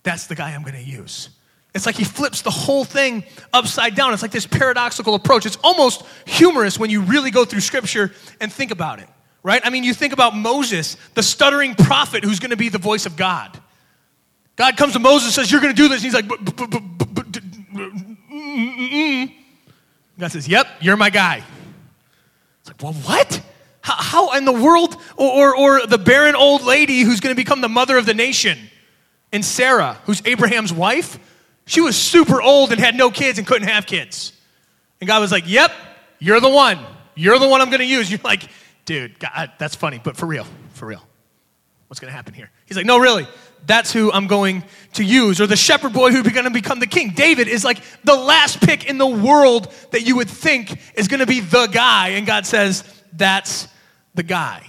That's 0.03 0.27
the 0.27 0.35
guy 0.35 0.53
I'm 0.53 0.63
going 0.63 0.75
to 0.75 0.83
use. 0.83 1.29
It's 1.75 1.85
like 1.85 1.95
he 1.95 2.03
flips 2.03 2.41
the 2.41 2.49
whole 2.49 2.83
thing 2.83 3.23
upside 3.53 3.93
down. 3.93 4.11
It's 4.11 4.23
like 4.23 4.31
this 4.31 4.47
paradoxical 4.47 5.13
approach. 5.13 5.45
It's 5.45 5.57
almost 5.63 6.03
humorous 6.25 6.79
when 6.79 6.89
you 6.89 7.01
really 7.01 7.29
go 7.29 7.45
through 7.45 7.59
scripture 7.59 8.11
and 8.41 8.51
think 8.51 8.71
about 8.71 8.99
it, 8.99 9.07
right? 9.43 9.61
I 9.63 9.69
mean, 9.69 9.83
you 9.83 9.93
think 9.93 10.13
about 10.13 10.35
Moses, 10.35 10.97
the 11.13 11.21
stuttering 11.21 11.75
prophet 11.75 12.23
who's 12.23 12.39
going 12.39 12.49
to 12.49 12.57
be 12.57 12.69
the 12.69 12.79
voice 12.79 13.05
of 13.05 13.15
God. 13.15 13.61
God 14.57 14.75
comes 14.75 14.93
to 14.93 14.99
Moses 14.99 15.27
and 15.27 15.33
says, 15.35 15.51
You're 15.51 15.61
going 15.61 15.73
to 15.73 15.81
do 15.81 15.87
this. 15.87 16.03
And 16.03 16.11
he's 16.11 16.13
like, 16.13 16.27
God 20.19 20.31
says, 20.31 20.47
Yep, 20.47 20.67
you're 20.81 20.97
my 20.97 21.11
guy. 21.11 21.43
It's 22.59 22.69
like, 22.69 22.81
Well, 22.81 22.93
what? 22.93 23.41
How, 23.81 24.33
in 24.33 24.43
the 24.43 24.51
world? 24.51 24.97
Or, 25.15 25.55
or, 25.55 25.55
or 25.55 25.87
the 25.87 25.99
barren 25.99 26.35
old 26.35 26.63
lady 26.63 27.01
who's 27.01 27.21
going 27.21 27.33
to 27.33 27.39
become 27.39 27.61
the 27.61 27.69
mother 27.69 27.97
of 27.97 28.05
the 28.05 28.13
nation. 28.13 28.57
And 29.31 29.45
Sarah, 29.45 29.97
who's 30.03 30.21
Abraham's 30.25 30.73
wife, 30.73 31.19
she 31.65 31.79
was 31.79 31.95
super 31.95 32.41
old 32.41 32.71
and 32.71 32.81
had 32.81 32.95
no 32.95 33.11
kids 33.11 33.37
and 33.37 33.47
couldn't 33.47 33.67
have 33.67 33.85
kids. 33.85 34.33
And 34.99 35.07
God 35.07 35.21
was 35.21 35.31
like, 35.31 35.47
Yep, 35.47 35.71
you're 36.17 36.39
the 36.39 36.49
one. 36.49 36.79
You're 37.15 37.37
the 37.37 37.47
one 37.47 37.61
I'm 37.61 37.69
going 37.69 37.79
to 37.79 37.85
use. 37.85 38.09
You're 38.11 38.19
like, 38.23 38.49
Dude, 38.85 39.19
God, 39.19 39.51
that's 39.59 39.75
funny, 39.75 40.01
but 40.03 40.17
for 40.17 40.25
real, 40.25 40.47
for 40.73 40.87
real. 40.87 41.03
What's 41.87 41.99
going 41.99 42.09
to 42.09 42.15
happen 42.15 42.33
here? 42.33 42.49
He's 42.65 42.75
like, 42.75 42.87
No, 42.87 42.97
really 42.97 43.27
that's 43.65 43.91
who 43.91 44.11
I'm 44.11 44.27
going 44.27 44.63
to 44.93 45.03
use. 45.03 45.41
Or 45.41 45.47
the 45.47 45.55
shepherd 45.55 45.93
boy 45.93 46.11
who's 46.11 46.27
going 46.27 46.45
to 46.45 46.49
become 46.51 46.79
the 46.79 46.87
king. 46.87 47.11
David 47.11 47.47
is 47.47 47.63
like 47.63 47.81
the 48.03 48.15
last 48.15 48.61
pick 48.61 48.89
in 48.89 48.97
the 48.97 49.07
world 49.07 49.71
that 49.91 50.01
you 50.01 50.15
would 50.17 50.29
think 50.29 50.79
is 50.95 51.07
going 51.07 51.19
to 51.19 51.25
be 51.25 51.39
the 51.39 51.67
guy. 51.67 52.09
And 52.09 52.25
God 52.25 52.45
says, 52.45 52.83
that's 53.13 53.67
the 54.15 54.23
guy. 54.23 54.63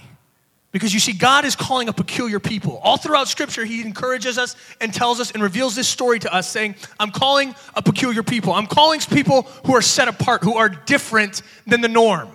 Because 0.71 0.93
you 0.93 0.99
see, 0.99 1.13
God 1.13 1.45
is 1.45 1.55
calling 1.55 1.89
a 1.89 1.93
peculiar 1.93 2.39
people. 2.39 2.77
All 2.83 2.97
throughout 2.97 3.27
Scripture, 3.27 3.65
He 3.65 3.81
encourages 3.81 4.37
us 4.37 4.55
and 4.79 4.93
tells 4.93 5.19
us 5.19 5.31
and 5.31 5.41
reveals 5.41 5.75
this 5.75 5.87
story 5.87 6.19
to 6.19 6.33
us, 6.33 6.47
saying, 6.47 6.75
I'm 6.99 7.09
calling 7.09 7.55
a 7.73 7.81
peculiar 7.81 8.21
people. 8.21 8.53
I'm 8.53 8.67
calling 8.67 8.99
people 8.99 9.43
who 9.65 9.75
are 9.75 9.81
set 9.81 10.07
apart, 10.07 10.43
who 10.43 10.55
are 10.55 10.69
different 10.69 11.41
than 11.65 11.81
the 11.81 11.87
norm 11.87 12.29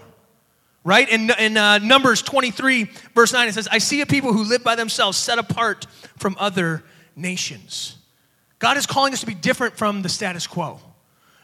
right? 0.84 1.08
In, 1.08 1.30
in 1.38 1.56
uh, 1.56 1.78
Numbers 1.78 2.22
23, 2.22 2.90
verse 3.14 3.32
9, 3.32 3.48
it 3.48 3.54
says, 3.54 3.66
I 3.70 3.78
see 3.78 4.02
a 4.02 4.06
people 4.06 4.32
who 4.32 4.44
live 4.44 4.62
by 4.62 4.76
themselves, 4.76 5.16
set 5.16 5.38
apart 5.38 5.86
from 6.18 6.36
other 6.38 6.84
nations. 7.16 7.96
God 8.58 8.76
is 8.76 8.86
calling 8.86 9.12
us 9.12 9.20
to 9.20 9.26
be 9.26 9.34
different 9.34 9.76
from 9.76 10.02
the 10.02 10.08
status 10.08 10.46
quo. 10.46 10.80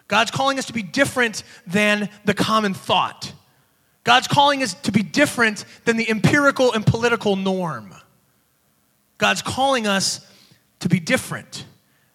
God's 0.09 0.31
calling 0.31 0.59
us 0.59 0.66
to 0.66 0.72
be 0.72 0.83
different 0.83 1.42
than 1.66 2.11
the 2.24 2.35
common 2.35 2.74
thought. 2.74 3.33
God's 4.05 4.29
calling 4.29 4.62
us 4.62 4.74
to 4.74 4.92
be 4.92 5.03
different 5.03 5.64
than 5.85 5.96
the 5.96 6.09
empirical 6.09 6.72
and 6.72 6.87
political 6.87 7.37
norm. 7.37 7.94
God's 9.18 9.42
calling 9.42 9.87
us 9.87 10.26
to 10.81 10.88
be 10.88 10.98
different. 10.98 11.64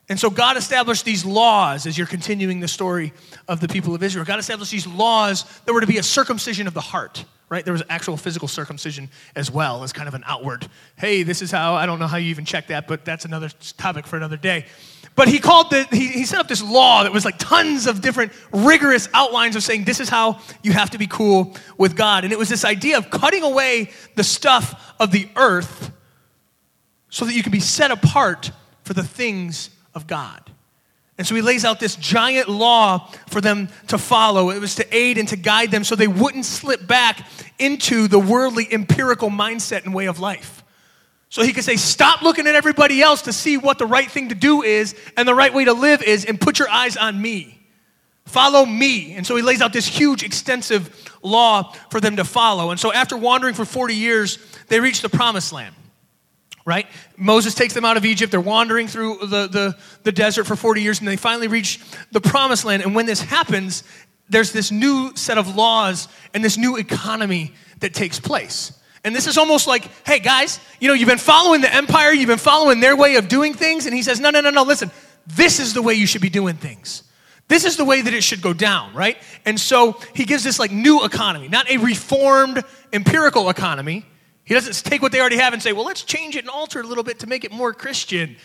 And 0.07 0.19
so 0.19 0.29
God 0.29 0.55
established 0.55 1.03
these 1.03 1.25
laws 1.25 1.87
as 1.87 1.97
you're 1.97 2.07
continuing 2.07 2.59
the 2.59 2.67
story 2.67 3.11
of 3.47 3.59
the 3.59 3.67
people 3.67 3.95
of 3.95 4.03
Israel. 4.03 4.23
God 4.23 4.39
established 4.39 4.71
these 4.71 4.85
laws 4.85 5.45
that 5.65 5.73
were 5.73 5.81
to 5.81 5.87
be 5.87 5.97
a 5.97 6.03
circumcision 6.03 6.67
of 6.67 6.75
the 6.75 6.81
heart, 6.81 7.25
right? 7.49 7.65
There 7.65 7.73
was 7.73 7.81
actual 7.89 8.15
physical 8.15 8.47
circumcision 8.47 9.09
as 9.35 9.49
well 9.49 9.83
as 9.83 9.91
kind 9.91 10.07
of 10.07 10.13
an 10.13 10.23
outward, 10.27 10.67
hey, 10.95 11.23
this 11.23 11.41
is 11.41 11.49
how, 11.49 11.73
I 11.73 11.87
don't 11.87 11.97
know 11.97 12.05
how 12.05 12.17
you 12.17 12.29
even 12.29 12.45
check 12.45 12.67
that, 12.67 12.87
but 12.87 13.03
that's 13.03 13.25
another 13.25 13.49
topic 13.77 14.05
for 14.05 14.15
another 14.15 14.37
day. 14.37 14.65
But 15.15 15.27
he 15.27 15.39
called 15.39 15.71
the, 15.71 15.85
he, 15.85 16.07
he 16.07 16.25
set 16.25 16.39
up 16.39 16.47
this 16.47 16.61
law 16.61 17.03
that 17.03 17.11
was 17.11 17.25
like 17.25 17.39
tons 17.39 17.87
of 17.87 18.01
different 18.01 18.31
rigorous 18.51 19.09
outlines 19.13 19.55
of 19.55 19.63
saying 19.63 19.85
this 19.85 19.99
is 19.99 20.09
how 20.09 20.39
you 20.61 20.71
have 20.73 20.91
to 20.91 20.99
be 20.99 21.07
cool 21.07 21.55
with 21.77 21.95
God. 21.95 22.25
And 22.25 22.33
it 22.33 22.37
was 22.37 22.49
this 22.49 22.65
idea 22.65 22.97
of 22.97 23.09
cutting 23.09 23.41
away 23.41 23.91
the 24.15 24.23
stuff 24.23 24.93
of 24.99 25.11
the 25.11 25.29
earth 25.35 25.91
so 27.09 27.25
that 27.25 27.33
you 27.33 27.41
can 27.41 27.53
be 27.53 27.61
set 27.61 27.89
apart 27.89 28.51
for 28.83 28.93
the 28.93 29.03
things 29.03 29.69
of 29.95 30.05
God. 30.07 30.51
And 31.17 31.25
so 31.25 31.33
he 31.33 31.41
lays 31.41 31.63
out 31.63 31.79
this 31.79 31.95
giant 31.95 32.49
law 32.49 33.09
for 33.27 33.39
them 33.39 33.69
to 33.87 33.97
follow. 33.97 34.49
It 34.49 34.59
was 34.59 34.75
to 34.75 34.95
aid 34.95 35.17
and 35.17 35.27
to 35.29 35.37
guide 35.37 35.71
them 35.71 35.85
so 35.85 35.95
they 35.95 36.09
wouldn't 36.09 36.45
slip 36.45 36.85
back 36.85 37.25
into 37.57 38.07
the 38.09 38.19
worldly 38.19 38.67
empirical 38.71 39.29
mindset 39.29 39.85
and 39.85 39.93
way 39.93 40.07
of 40.07 40.19
life. 40.19 40.63
So 41.29 41.41
he 41.41 41.53
could 41.53 41.63
say, 41.63 41.77
Stop 41.77 42.21
looking 42.21 42.47
at 42.47 42.55
everybody 42.55 43.01
else 43.01 43.23
to 43.23 43.33
see 43.33 43.57
what 43.57 43.77
the 43.77 43.85
right 43.85 44.09
thing 44.09 44.29
to 44.29 44.35
do 44.35 44.61
is 44.61 44.93
and 45.15 45.27
the 45.27 45.33
right 45.33 45.53
way 45.53 45.65
to 45.65 45.73
live 45.73 46.03
is, 46.03 46.25
and 46.25 46.39
put 46.39 46.59
your 46.59 46.69
eyes 46.69 46.97
on 46.97 47.21
me. 47.21 47.61
Follow 48.25 48.65
me. 48.65 49.13
And 49.13 49.25
so 49.25 49.35
he 49.35 49.41
lays 49.41 49.61
out 49.61 49.71
this 49.71 49.87
huge, 49.87 50.23
extensive 50.23 51.13
law 51.21 51.73
for 51.89 52.01
them 52.01 52.17
to 52.17 52.25
follow. 52.25 52.71
And 52.71 52.79
so 52.79 52.91
after 52.91 53.15
wandering 53.15 53.53
for 53.53 53.65
40 53.65 53.95
years, 53.95 54.37
they 54.67 54.79
reach 54.79 55.01
the 55.01 55.09
promised 55.09 55.53
land. 55.53 55.75
Right? 56.65 56.87
Moses 57.15 57.53
takes 57.53 57.75
them 57.75 57.85
out 57.85 57.95
of 57.95 58.05
Egypt. 58.05 58.31
They're 58.31 58.41
wandering 58.41 58.87
through 58.87 59.19
the, 59.19 59.47
the, 59.47 59.77
the 60.01 60.11
desert 60.11 60.45
for 60.45 60.55
40 60.55 60.81
years, 60.81 60.99
and 60.99 61.07
they 61.07 61.15
finally 61.15 61.47
reach 61.47 61.79
the 62.11 62.19
promised 62.19 62.65
land. 62.65 62.81
And 62.81 62.95
when 62.95 63.05
this 63.05 63.21
happens, 63.21 63.83
there's 64.29 64.51
this 64.51 64.71
new 64.71 65.11
set 65.15 65.37
of 65.37 65.55
laws 65.55 66.07
and 66.33 66.43
this 66.43 66.57
new 66.57 66.77
economy 66.77 67.53
that 67.79 67.93
takes 67.93 68.19
place. 68.19 68.71
And 69.03 69.15
this 69.15 69.27
is 69.27 69.37
almost 69.37 69.67
like, 69.67 69.87
hey, 70.07 70.17
guys, 70.17 70.59
you 70.79 70.87
know, 70.87 70.95
you've 70.95 71.07
been 71.07 71.19
following 71.19 71.61
the 71.61 71.71
empire, 71.73 72.11
you've 72.11 72.27
been 72.27 72.39
following 72.39 72.79
their 72.79 72.95
way 72.95 73.17
of 73.17 73.27
doing 73.27 73.53
things. 73.53 73.85
And 73.85 73.93
he 73.93 74.01
says, 74.01 74.19
no, 74.19 74.31
no, 74.31 74.41
no, 74.41 74.49
no, 74.49 74.63
listen, 74.63 74.89
this 75.27 75.59
is 75.59 75.75
the 75.75 75.81
way 75.83 75.93
you 75.93 76.07
should 76.07 76.21
be 76.21 76.29
doing 76.29 76.55
things. 76.55 77.03
This 77.47 77.65
is 77.65 77.77
the 77.77 77.85
way 77.85 78.01
that 78.01 78.13
it 78.13 78.23
should 78.23 78.41
go 78.41 78.53
down, 78.53 78.95
right? 78.95 79.17
And 79.45 79.59
so 79.59 79.99
he 80.15 80.25
gives 80.25 80.43
this 80.43 80.57
like 80.57 80.71
new 80.71 81.05
economy, 81.05 81.47
not 81.47 81.69
a 81.69 81.77
reformed 81.77 82.63
empirical 82.91 83.49
economy. 83.49 84.07
He 84.45 84.53
doesn't 84.53 84.89
take 84.89 85.01
what 85.01 85.11
they 85.11 85.19
already 85.19 85.37
have 85.37 85.53
and 85.53 85.61
say, 85.61 85.73
well, 85.73 85.85
let's 85.85 86.03
change 86.03 86.35
it 86.35 86.39
and 86.39 86.49
alter 86.49 86.79
it 86.79 86.85
a 86.85 86.87
little 86.87 87.03
bit 87.03 87.19
to 87.19 87.27
make 87.27 87.43
it 87.43 87.51
more 87.51 87.73
Christian. 87.73 88.37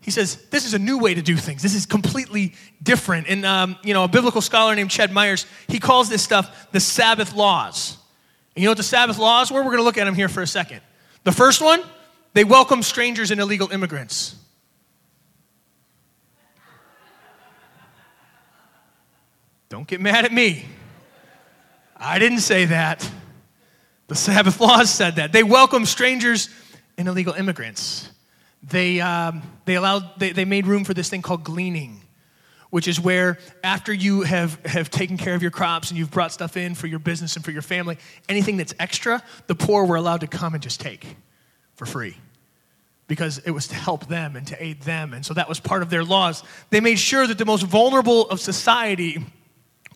He 0.00 0.12
says, 0.12 0.36
this 0.50 0.64
is 0.64 0.74
a 0.74 0.78
new 0.78 0.98
way 0.98 1.14
to 1.14 1.22
do 1.22 1.36
things. 1.36 1.60
This 1.60 1.74
is 1.74 1.84
completely 1.84 2.54
different. 2.80 3.26
And, 3.28 3.44
um, 3.44 3.76
you 3.82 3.92
know, 3.92 4.04
a 4.04 4.08
biblical 4.08 4.40
scholar 4.40 4.76
named 4.76 4.90
Ched 4.90 5.10
Myers, 5.10 5.44
he 5.66 5.80
calls 5.80 6.08
this 6.08 6.22
stuff 6.22 6.70
the 6.70 6.78
Sabbath 6.78 7.34
laws. 7.34 7.98
And 8.54 8.62
you 8.62 8.68
know 8.68 8.70
what 8.70 8.76
the 8.76 8.84
Sabbath 8.84 9.18
laws 9.18 9.50
were? 9.50 9.58
We're 9.58 9.72
going 9.72 9.78
to 9.78 9.82
look 9.82 9.98
at 9.98 10.04
them 10.04 10.14
here 10.14 10.28
for 10.28 10.42
a 10.42 10.46
second. 10.46 10.80
The 11.24 11.32
first 11.32 11.60
one, 11.60 11.82
they 12.34 12.44
welcome 12.44 12.84
strangers 12.84 13.32
and 13.32 13.40
illegal 13.40 13.72
immigrants. 13.72 14.36
Don't 19.68 19.88
get 19.88 20.00
mad 20.00 20.24
at 20.24 20.32
me. 20.32 20.64
I 21.96 22.20
didn't 22.20 22.38
say 22.38 22.66
that. 22.66 23.10
The 24.08 24.14
Sabbath 24.14 24.60
laws 24.60 24.90
said 24.90 25.16
that. 25.16 25.32
They 25.32 25.42
welcomed 25.42 25.88
strangers 25.88 26.48
and 26.96 27.08
illegal 27.08 27.34
immigrants. 27.34 28.10
They, 28.62 29.00
um, 29.00 29.42
they, 29.64 29.74
allowed, 29.74 30.18
they, 30.18 30.32
they 30.32 30.44
made 30.44 30.66
room 30.66 30.84
for 30.84 30.94
this 30.94 31.08
thing 31.08 31.22
called 31.22 31.44
gleaning, 31.44 32.00
which 32.70 32.88
is 32.88 33.00
where 33.00 33.38
after 33.62 33.92
you 33.92 34.22
have, 34.22 34.64
have 34.66 34.90
taken 34.90 35.16
care 35.16 35.34
of 35.34 35.42
your 35.42 35.50
crops 35.50 35.90
and 35.90 35.98
you've 35.98 36.10
brought 36.10 36.32
stuff 36.32 36.56
in 36.56 36.74
for 36.74 36.86
your 36.86 36.98
business 36.98 37.36
and 37.36 37.44
for 37.44 37.50
your 37.50 37.62
family, 37.62 37.98
anything 38.28 38.56
that's 38.56 38.74
extra, 38.78 39.22
the 39.46 39.54
poor 39.54 39.84
were 39.84 39.96
allowed 39.96 40.20
to 40.20 40.26
come 40.26 40.54
and 40.54 40.62
just 40.62 40.80
take 40.80 41.16
for 41.74 41.86
free 41.86 42.16
because 43.08 43.38
it 43.38 43.50
was 43.50 43.68
to 43.68 43.74
help 43.74 44.08
them 44.08 44.34
and 44.34 44.46
to 44.48 44.62
aid 44.62 44.82
them. 44.82 45.12
And 45.12 45.24
so 45.24 45.34
that 45.34 45.48
was 45.48 45.60
part 45.60 45.82
of 45.82 45.90
their 45.90 46.04
laws. 46.04 46.42
They 46.70 46.80
made 46.80 46.98
sure 46.98 47.26
that 47.26 47.38
the 47.38 47.44
most 47.44 47.62
vulnerable 47.62 48.28
of 48.28 48.40
society 48.40 49.24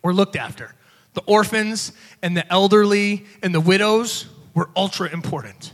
were 0.02 0.14
looked 0.14 0.36
after. 0.36 0.74
The 1.14 1.22
orphans 1.26 1.92
and 2.22 2.36
the 2.36 2.50
elderly 2.52 3.24
and 3.42 3.54
the 3.54 3.60
widows 3.60 4.26
were 4.54 4.70
ultra 4.76 5.08
important. 5.12 5.72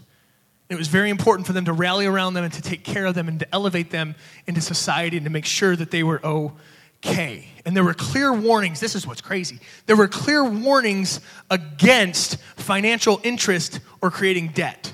It 0.69 0.77
was 0.77 0.89
very 0.89 1.11
important 1.11 1.47
for 1.47 1.53
them 1.53 1.67
to 1.67 1.73
rally 1.73 2.07
around 2.07 2.35
them 2.35 2.45
and 2.45 2.53
to 2.55 2.63
take 2.63 2.83
care 2.83 3.07
of 3.07 3.15
them 3.15 3.29
and 3.29 3.39
to 3.41 3.55
elevate 3.55 3.91
them 3.91 4.15
into 4.47 4.61
society 4.61 5.17
and 5.17 5.25
to 5.25 5.31
make 5.31 5.45
sure 5.45 5.77
that 5.77 5.91
they 5.91 6.03
were 6.03 6.21
okay. 6.25 7.49
And 7.65 7.77
there 7.77 7.85
were 7.85 7.95
clear 7.95 8.33
warnings. 8.33 8.81
This 8.81 8.95
is 8.95 9.07
what's 9.07 9.21
crazy. 9.21 9.61
There 9.87 9.97
were 9.97 10.09
clear 10.09 10.45
warnings 10.45 11.21
against 11.51 12.39
financial 12.57 13.21
interest 13.23 13.81
or 14.01 14.11
creating 14.11 14.49
debt. 14.49 14.93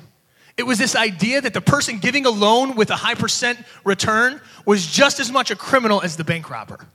It 0.59 0.65
was 0.65 0.79
this 0.79 0.95
idea 0.95 1.41
that 1.41 1.55
the 1.55 1.63
person 1.63 1.99
giving 1.99 2.27
a 2.27 2.31
loan 2.31 2.77
with 2.77 2.91
a 2.91 2.97
high 2.97 3.15
percent 3.15 3.59
return 3.85 4.41
was 4.67 4.87
just 4.87 5.21
as 5.21 5.33
much 5.33 5.51
a 5.51 5.57
criminal 5.57 6.03
as 6.03 6.17
the 6.17 6.25
bank 6.25 6.51
robber. 6.51 6.87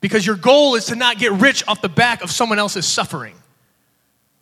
Because 0.00 0.24
your 0.24 0.36
goal 0.36 0.74
is 0.74 0.86
to 0.86 0.94
not 0.94 1.18
get 1.18 1.32
rich 1.32 1.64
off 1.66 1.82
the 1.82 1.88
back 1.88 2.22
of 2.22 2.30
someone 2.30 2.58
else's 2.58 2.86
suffering. 2.86 3.34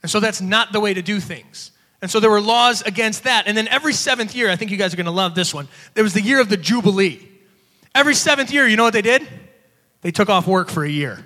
And 0.02 0.10
so 0.10 0.20
that's 0.20 0.40
not 0.40 0.72
the 0.72 0.80
way 0.80 0.94
to 0.94 1.02
do 1.02 1.18
things. 1.18 1.72
And 2.02 2.10
so 2.10 2.20
there 2.20 2.30
were 2.30 2.40
laws 2.40 2.82
against 2.82 3.24
that. 3.24 3.46
And 3.46 3.56
then 3.56 3.68
every 3.68 3.92
seventh 3.92 4.34
year, 4.34 4.50
I 4.50 4.56
think 4.56 4.70
you 4.70 4.76
guys 4.76 4.92
are 4.92 4.96
going 4.96 5.06
to 5.06 5.12
love 5.12 5.34
this 5.34 5.54
one, 5.54 5.68
there 5.94 6.04
was 6.04 6.14
the 6.14 6.20
year 6.20 6.40
of 6.40 6.48
the 6.48 6.56
Jubilee. 6.56 7.26
Every 7.94 8.14
seventh 8.14 8.52
year, 8.52 8.66
you 8.66 8.76
know 8.76 8.84
what 8.84 8.92
they 8.92 9.02
did? 9.02 9.26
They 10.02 10.10
took 10.10 10.28
off 10.28 10.46
work 10.46 10.68
for 10.68 10.84
a 10.84 10.88
year. 10.88 11.24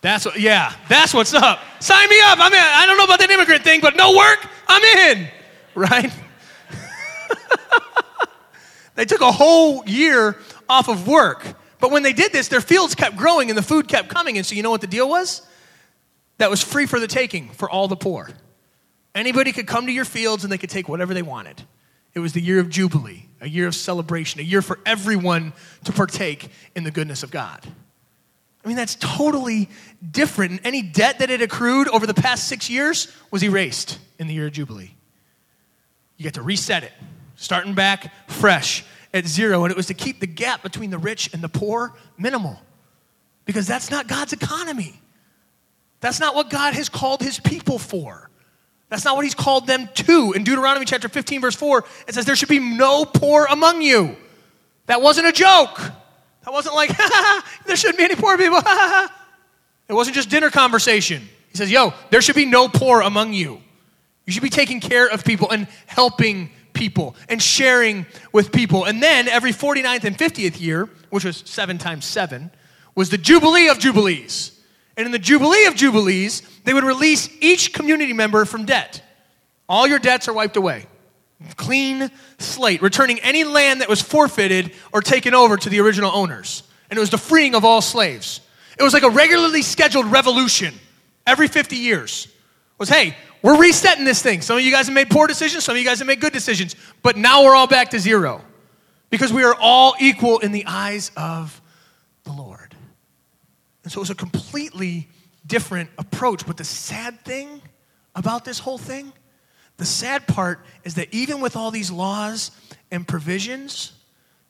That's 0.00 0.24
what, 0.24 0.40
yeah, 0.40 0.74
that's 0.88 1.14
what's 1.14 1.32
up. 1.32 1.60
Sign 1.78 2.08
me 2.08 2.18
up. 2.24 2.38
I'm 2.40 2.52
in. 2.52 2.58
I 2.58 2.86
don't 2.86 2.98
know 2.98 3.04
about 3.04 3.20
that 3.20 3.30
immigrant 3.30 3.62
thing, 3.62 3.80
but 3.80 3.94
no 3.96 4.16
work, 4.16 4.46
I'm 4.68 4.82
in. 5.10 5.28
Right? 5.74 6.12
they 8.94 9.06
took 9.06 9.22
a 9.22 9.32
whole 9.32 9.82
year 9.86 10.36
off 10.68 10.90
of 10.90 11.08
work. 11.08 11.46
But 11.82 11.90
when 11.90 12.04
they 12.04 12.12
did 12.12 12.30
this, 12.32 12.46
their 12.46 12.60
fields 12.60 12.94
kept 12.94 13.16
growing 13.16 13.50
and 13.50 13.58
the 13.58 13.62
food 13.62 13.88
kept 13.88 14.08
coming. 14.08 14.36
And 14.36 14.46
so 14.46 14.54
you 14.54 14.62
know 14.62 14.70
what 14.70 14.82
the 14.82 14.86
deal 14.86 15.08
was? 15.08 15.42
That 16.38 16.48
was 16.48 16.62
free 16.62 16.86
for 16.86 17.00
the 17.00 17.08
taking 17.08 17.48
for 17.48 17.68
all 17.68 17.88
the 17.88 17.96
poor. 17.96 18.30
Anybody 19.16 19.50
could 19.50 19.66
come 19.66 19.86
to 19.86 19.92
your 19.92 20.04
fields 20.04 20.44
and 20.44 20.52
they 20.52 20.58
could 20.58 20.70
take 20.70 20.88
whatever 20.88 21.12
they 21.12 21.22
wanted. 21.22 21.60
It 22.14 22.20
was 22.20 22.34
the 22.34 22.40
year 22.40 22.60
of 22.60 22.68
Jubilee, 22.68 23.26
a 23.40 23.48
year 23.48 23.66
of 23.66 23.74
celebration, 23.74 24.40
a 24.40 24.44
year 24.44 24.62
for 24.62 24.78
everyone 24.86 25.54
to 25.82 25.90
partake 25.90 26.50
in 26.76 26.84
the 26.84 26.92
goodness 26.92 27.24
of 27.24 27.32
God. 27.32 27.66
I 28.64 28.68
mean, 28.68 28.76
that's 28.76 28.94
totally 28.94 29.68
different. 30.08 30.52
And 30.52 30.60
any 30.62 30.82
debt 30.82 31.18
that 31.18 31.30
had 31.30 31.42
accrued 31.42 31.88
over 31.88 32.06
the 32.06 32.14
past 32.14 32.46
six 32.46 32.70
years 32.70 33.12
was 33.32 33.42
erased 33.42 33.98
in 34.20 34.28
the 34.28 34.34
year 34.34 34.46
of 34.46 34.52
Jubilee. 34.52 34.94
You 36.16 36.22
get 36.22 36.34
to 36.34 36.42
reset 36.42 36.84
it, 36.84 36.92
starting 37.34 37.74
back 37.74 38.12
fresh 38.28 38.84
at 39.14 39.26
zero, 39.26 39.64
and 39.64 39.70
it 39.70 39.76
was 39.76 39.86
to 39.86 39.94
keep 39.94 40.20
the 40.20 40.26
gap 40.26 40.62
between 40.62 40.90
the 40.90 40.98
rich 40.98 41.32
and 41.32 41.42
the 41.42 41.48
poor 41.48 41.94
minimal. 42.18 42.60
Because 43.44 43.66
that's 43.66 43.90
not 43.90 44.06
God's 44.08 44.32
economy. 44.32 45.00
That's 46.00 46.20
not 46.20 46.34
what 46.34 46.50
God 46.50 46.74
has 46.74 46.88
called 46.88 47.20
his 47.20 47.38
people 47.40 47.78
for. 47.78 48.30
That's 48.88 49.04
not 49.04 49.16
what 49.16 49.24
he's 49.24 49.34
called 49.34 49.66
them 49.66 49.88
to. 49.94 50.32
In 50.32 50.44
Deuteronomy 50.44 50.84
chapter 50.84 51.08
15, 51.08 51.40
verse 51.40 51.54
4, 51.56 51.84
it 52.08 52.14
says, 52.14 52.26
There 52.26 52.36
should 52.36 52.48
be 52.48 52.58
no 52.58 53.04
poor 53.04 53.46
among 53.48 53.82
you. 53.82 54.16
That 54.86 55.00
wasn't 55.00 55.28
a 55.28 55.32
joke. 55.32 55.78
That 56.44 56.52
wasn't 56.52 56.74
like, 56.74 56.90
ha, 56.94 57.44
there 57.66 57.76
shouldn't 57.76 57.98
be 57.98 58.04
any 58.04 58.16
poor 58.16 58.36
people. 58.36 58.58
it 59.88 59.94
wasn't 59.94 60.14
just 60.14 60.28
dinner 60.28 60.50
conversation. 60.50 61.28
He 61.48 61.56
says, 61.56 61.70
Yo, 61.70 61.94
there 62.10 62.20
should 62.20 62.36
be 62.36 62.46
no 62.46 62.68
poor 62.68 63.00
among 63.00 63.32
you. 63.32 63.62
You 64.26 64.32
should 64.32 64.42
be 64.42 64.50
taking 64.50 64.80
care 64.80 65.08
of 65.08 65.24
people 65.24 65.50
and 65.50 65.66
helping 65.86 66.50
people 66.72 67.16
and 67.28 67.42
sharing 67.42 68.06
with 68.32 68.52
people. 68.52 68.84
And 68.84 69.02
then 69.02 69.28
every 69.28 69.52
49th 69.52 70.04
and 70.04 70.16
50th 70.16 70.60
year, 70.60 70.88
which 71.10 71.24
was 71.24 71.42
seven 71.46 71.78
times 71.78 72.04
seven, 72.04 72.50
was 72.94 73.10
the 73.10 73.18
Jubilee 73.18 73.68
of 73.68 73.78
Jubilees. 73.78 74.58
And 74.96 75.06
in 75.06 75.12
the 75.12 75.18
Jubilee 75.18 75.64
of 75.66 75.74
Jubilees, 75.74 76.42
they 76.64 76.74
would 76.74 76.84
release 76.84 77.28
each 77.40 77.72
community 77.72 78.12
member 78.12 78.44
from 78.44 78.66
debt. 78.66 79.02
All 79.68 79.86
your 79.86 79.98
debts 79.98 80.28
are 80.28 80.32
wiped 80.32 80.56
away. 80.56 80.86
Clean 81.56 82.10
slate, 82.38 82.82
returning 82.82 83.18
any 83.20 83.44
land 83.44 83.80
that 83.80 83.88
was 83.88 84.00
forfeited 84.00 84.72
or 84.92 85.00
taken 85.00 85.34
over 85.34 85.56
to 85.56 85.68
the 85.68 85.80
original 85.80 86.10
owners. 86.12 86.62
And 86.90 86.98
it 86.98 87.00
was 87.00 87.10
the 87.10 87.18
freeing 87.18 87.54
of 87.54 87.64
all 87.64 87.80
slaves. 87.80 88.40
It 88.78 88.82
was 88.82 88.92
like 88.92 89.02
a 89.02 89.10
regularly 89.10 89.62
scheduled 89.62 90.06
revolution 90.06 90.74
every 91.26 91.48
50 91.48 91.76
years. 91.76 92.28
Was, 92.82 92.88
hey, 92.88 93.16
we're 93.42 93.60
resetting 93.60 94.04
this 94.04 94.20
thing. 94.22 94.40
Some 94.40 94.58
of 94.58 94.64
you 94.64 94.72
guys 94.72 94.86
have 94.86 94.94
made 94.94 95.08
poor 95.08 95.28
decisions, 95.28 95.62
some 95.62 95.76
of 95.76 95.78
you 95.78 95.86
guys 95.86 96.00
have 96.00 96.08
made 96.08 96.20
good 96.20 96.32
decisions, 96.32 96.74
but 97.00 97.16
now 97.16 97.44
we're 97.44 97.54
all 97.54 97.68
back 97.68 97.90
to 97.90 98.00
zero 98.00 98.40
because 99.08 99.32
we 99.32 99.44
are 99.44 99.54
all 99.54 99.94
equal 100.00 100.40
in 100.40 100.50
the 100.50 100.66
eyes 100.66 101.12
of 101.16 101.62
the 102.24 102.32
Lord. 102.32 102.74
And 103.84 103.92
so 103.92 103.98
it 103.98 104.02
was 104.02 104.10
a 104.10 104.16
completely 104.16 105.06
different 105.46 105.90
approach. 105.96 106.44
But 106.44 106.56
the 106.56 106.64
sad 106.64 107.24
thing 107.24 107.62
about 108.16 108.44
this 108.44 108.58
whole 108.58 108.78
thing, 108.78 109.12
the 109.76 109.84
sad 109.84 110.26
part 110.26 110.58
is 110.82 110.96
that 110.96 111.06
even 111.14 111.40
with 111.40 111.54
all 111.54 111.70
these 111.70 111.92
laws 111.92 112.50
and 112.90 113.06
provisions, 113.06 113.92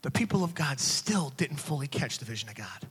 the 0.00 0.10
people 0.10 0.42
of 0.42 0.54
God 0.54 0.80
still 0.80 1.34
didn't 1.36 1.58
fully 1.58 1.86
catch 1.86 2.16
the 2.16 2.24
vision 2.24 2.48
of 2.48 2.54
God. 2.54 2.88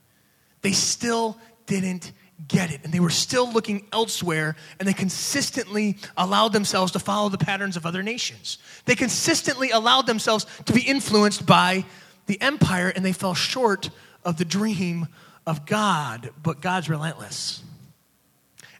They 0.62 0.74
still 0.74 1.36
didn't 1.66 2.12
get 2.48 2.72
it. 2.72 2.82
And 2.84 2.94
they 2.94 3.00
were 3.00 3.10
still 3.10 3.52
looking 3.52 3.88
elsewhere, 3.92 4.56
and 4.80 4.88
they 4.88 4.94
consistently 4.94 5.98
allowed 6.18 6.54
themselves 6.54 6.92
to 6.94 7.00
follow 7.00 7.30
the 7.30 7.38
patterns 7.38 7.78
of 7.78 7.86
other 7.86 8.04
nations. 8.04 8.58
They 8.86 8.96
consistently 8.96 9.72
allowed 9.72 10.08
themselves 10.08 10.46
to 10.66 10.74
be 10.74 10.82
influenced 10.82 11.46
by 11.46 11.86
the 12.28 12.42
empire, 12.42 12.90
and 12.90 13.06
they 13.06 13.14
fell 13.14 13.34
short 13.34 13.90
of 14.24 14.38
the 14.38 14.46
dream 14.46 15.08
of 15.46 15.66
God. 15.66 16.30
But 16.42 16.62
God's 16.62 16.90
relentless, 16.90 17.64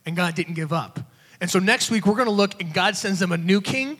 and 0.06 0.16
God 0.16 0.34
didn't 0.34 0.54
give 0.54 0.72
up. 0.72 1.00
And 1.40 1.50
so 1.50 1.58
next 1.58 1.90
week, 1.90 2.06
we're 2.06 2.14
going 2.14 2.26
to 2.26 2.32
look, 2.32 2.60
and 2.60 2.72
God 2.72 2.96
sends 2.96 3.18
them 3.18 3.32
a 3.32 3.38
new 3.38 3.60
king, 3.60 3.98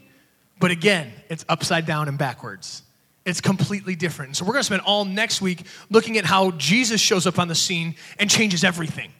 but 0.60 0.70
again, 0.70 1.12
it's 1.28 1.44
upside 1.48 1.86
down 1.86 2.08
and 2.08 2.16
backwards. 2.16 2.82
It's 3.24 3.40
completely 3.40 3.94
different. 3.94 4.36
So, 4.36 4.44
we're 4.44 4.52
going 4.52 4.62
to 4.62 4.66
spend 4.66 4.82
all 4.82 5.04
next 5.04 5.40
week 5.40 5.64
looking 5.90 6.18
at 6.18 6.24
how 6.24 6.50
Jesus 6.52 7.00
shows 7.00 7.24
up 7.24 7.38
on 7.38 7.46
the 7.46 7.54
scene 7.54 7.94
and 8.18 8.28
changes 8.28 8.64
everything 8.64 9.12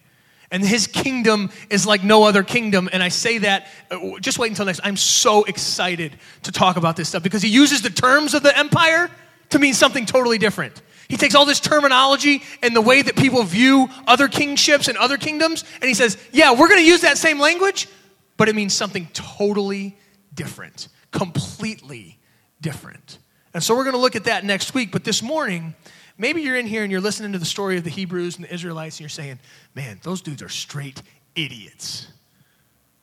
and 0.52 0.62
his 0.64 0.86
kingdom 0.86 1.50
is 1.70 1.86
like 1.86 2.04
no 2.04 2.22
other 2.22 2.44
kingdom. 2.44 2.88
And 2.92 3.02
I 3.02 3.08
say 3.08 3.38
that, 3.38 3.66
uh, 3.90 4.20
just 4.20 4.38
wait 4.38 4.50
until 4.50 4.66
next. 4.66 4.80
I'm 4.84 4.98
so 4.98 5.42
excited 5.44 6.16
to 6.42 6.52
talk 6.52 6.76
about 6.76 6.94
this 6.94 7.08
stuff 7.08 7.22
because 7.22 7.42
he 7.42 7.48
uses 7.48 7.82
the 7.82 7.90
terms 7.90 8.34
of 8.34 8.44
the 8.44 8.56
empire 8.56 9.10
to 9.48 9.58
mean 9.58 9.74
something 9.74 10.06
totally 10.06 10.38
different. 10.38 10.80
He 11.08 11.16
takes 11.16 11.34
all 11.34 11.46
this 11.46 11.58
terminology 11.58 12.42
and 12.62 12.76
the 12.76 12.80
way 12.80 13.02
that 13.02 13.16
people 13.16 13.42
view 13.42 13.88
other 14.06 14.28
kingships 14.28 14.88
and 14.88 14.96
other 14.96 15.16
kingdoms, 15.16 15.64
and 15.74 15.84
he 15.84 15.94
says, 15.94 16.16
Yeah, 16.32 16.52
we're 16.52 16.68
going 16.68 16.80
to 16.80 16.86
use 16.86 17.00
that 17.00 17.18
same 17.18 17.38
language, 17.38 17.88
but 18.36 18.48
it 18.48 18.54
means 18.54 18.72
something 18.74 19.08
totally 19.12 19.98
different, 20.34 20.88
completely 21.10 22.18
different. 22.60 23.18
And 23.52 23.62
so 23.62 23.74
we're 23.74 23.84
going 23.84 23.94
to 23.94 24.00
look 24.00 24.16
at 24.16 24.24
that 24.24 24.44
next 24.44 24.72
week. 24.72 24.90
But 24.92 25.04
this 25.04 25.22
morning, 25.22 25.74
maybe 26.22 26.40
you're 26.40 26.56
in 26.56 26.66
here 26.66 26.84
and 26.84 26.90
you're 26.90 27.02
listening 27.02 27.32
to 27.32 27.38
the 27.38 27.44
story 27.44 27.76
of 27.76 27.84
the 27.84 27.90
Hebrews 27.90 28.36
and 28.36 28.46
the 28.46 28.54
Israelites, 28.54 28.96
and 28.96 29.00
you're 29.00 29.08
saying, 29.10 29.40
Man, 29.74 30.00
those 30.02 30.22
dudes 30.22 30.40
are 30.40 30.48
straight 30.48 31.02
idiots. 31.34 32.06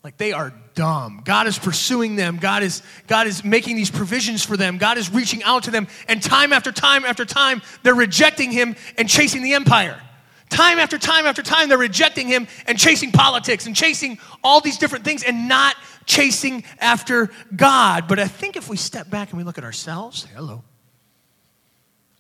Like 0.04 0.18
they 0.18 0.32
are 0.32 0.54
dumb. 0.76 1.22
God 1.26 1.46
is 1.46 1.60
pursuing 1.60 2.16
them. 2.16 2.38
God 2.38 2.64
is, 2.64 2.82
God 3.08 3.28
is 3.28 3.44
making 3.44 3.76
these 3.76 3.92
provisions 3.92 4.46
for 4.46 4.56
them. 4.56 4.78
God 4.78 4.98
is 4.98 5.14
reaching 5.14 5.44
out 5.44 5.64
to 5.64 5.72
them. 5.72 5.88
And 6.08 6.24
time 6.24 6.54
after 6.54 6.72
time 6.72 7.04
after 7.04 7.26
time, 7.26 7.62
they're 7.84 7.94
rejecting 7.94 8.50
him 8.50 8.78
and 8.98 9.10
chasing 9.10 9.44
the 9.44 9.54
empire. 9.54 10.02
Time 10.50 10.80
after 10.80 10.98
time 10.98 11.26
after 11.26 11.44
time, 11.44 11.68
they're 11.68 11.78
rejecting 11.78 12.28
him 12.28 12.48
and 12.66 12.80
chasing 12.80 13.12
politics 13.12 13.68
and 13.68 13.76
chasing 13.76 14.18
all 14.42 14.62
these 14.62 14.78
different 14.78 15.04
things 15.04 15.22
and 15.22 15.50
not 15.50 15.76
chasing 16.06 16.64
after 16.80 17.30
God. 17.54 18.08
But 18.08 18.20
I 18.20 18.28
think 18.28 18.56
if 18.56 18.70
we 18.70 18.78
step 18.78 19.10
back 19.10 19.30
and 19.30 19.38
we 19.38 19.44
look 19.44 19.58
at 19.58 19.66
ourselves, 19.66 20.26
hello, 20.34 20.64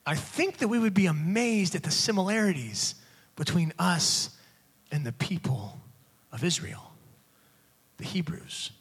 I 0.09 0.15
think 0.15 0.57
that 0.57 0.69
we 0.69 0.79
would 0.79 0.95
be 0.95 1.05
amazed 1.05 1.75
at 1.75 1.83
the 1.83 1.91
similarities 1.91 2.95
between 3.35 3.73
us 3.77 4.31
and 4.91 5.05
the 5.05 5.11
people 5.11 5.79
of 6.31 6.43
Israel 6.43 6.91
the 7.97 8.05
Hebrews. 8.05 8.71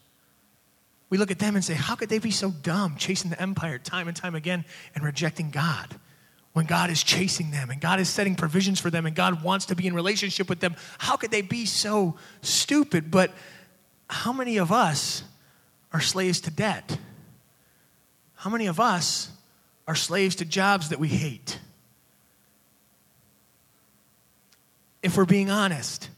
We 1.11 1.19
look 1.19 1.29
at 1.29 1.37
them 1.37 1.55
and 1.55 1.63
say, 1.63 1.75
how 1.75 1.93
could 1.95 2.09
they 2.09 2.17
be 2.17 2.31
so 2.31 2.49
dumb, 2.49 2.95
chasing 2.95 3.29
the 3.29 3.39
empire 3.39 3.77
time 3.77 4.07
and 4.07 4.17
time 4.17 4.33
again 4.33 4.65
and 4.95 5.03
rejecting 5.03 5.51
God? 5.51 5.99
When 6.53 6.65
God 6.65 6.89
is 6.89 7.03
chasing 7.03 7.51
them 7.51 7.69
and 7.69 7.79
God 7.79 7.99
is 7.99 8.09
setting 8.09 8.33
provisions 8.33 8.79
for 8.79 8.89
them 8.89 9.05
and 9.05 9.15
God 9.15 9.43
wants 9.43 9.67
to 9.67 9.75
be 9.75 9.85
in 9.85 9.93
relationship 9.93 10.49
with 10.49 10.61
them, 10.61 10.75
how 10.97 11.15
could 11.15 11.29
they 11.29 11.43
be 11.43 11.67
so 11.67 12.17
stupid? 12.41 13.11
But 13.11 13.31
how 14.09 14.33
many 14.33 14.57
of 14.57 14.71
us 14.71 15.21
are 15.93 16.01
slaves 16.01 16.41
to 16.41 16.49
debt? 16.49 16.97
How 18.33 18.49
many 18.49 18.65
of 18.65 18.79
us 18.79 19.29
are 19.89 19.95
slaves 19.95 20.35
to 20.35 20.45
jobs 20.45 20.89
that 20.89 20.99
we 20.99 21.09
hate? 21.09 21.59
If 25.03 25.17
we're 25.17 25.25
being 25.25 25.49
honest, 25.49 26.09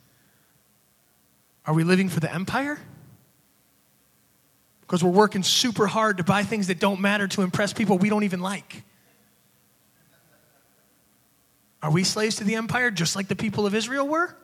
are 1.66 1.74
we 1.74 1.84
living 1.84 2.10
for 2.10 2.20
the 2.20 2.32
empire? 2.32 2.78
because 4.92 5.06
we're 5.06 5.10
working 5.10 5.42
super 5.42 5.88
hard 5.88 6.18
to 6.18 6.24
buy 6.26 6.44
things 6.44 6.68
that 6.68 6.78
don't 6.78 7.00
matter 7.00 7.26
to 7.26 7.44
impress 7.44 7.72
people 7.72 7.98
we 7.98 8.10
don't 8.10 8.26
even 8.26 8.42
like. 8.42 8.84
Are 11.82 11.90
we 11.90 12.04
slaves 12.04 12.36
to 12.36 12.44
the 12.44 12.56
empire 12.56 12.92
just 12.92 13.16
like 13.16 13.30
the 13.30 13.36
people 13.38 13.66
of 13.66 13.74
Israel 13.74 14.06
were? 14.06 14.36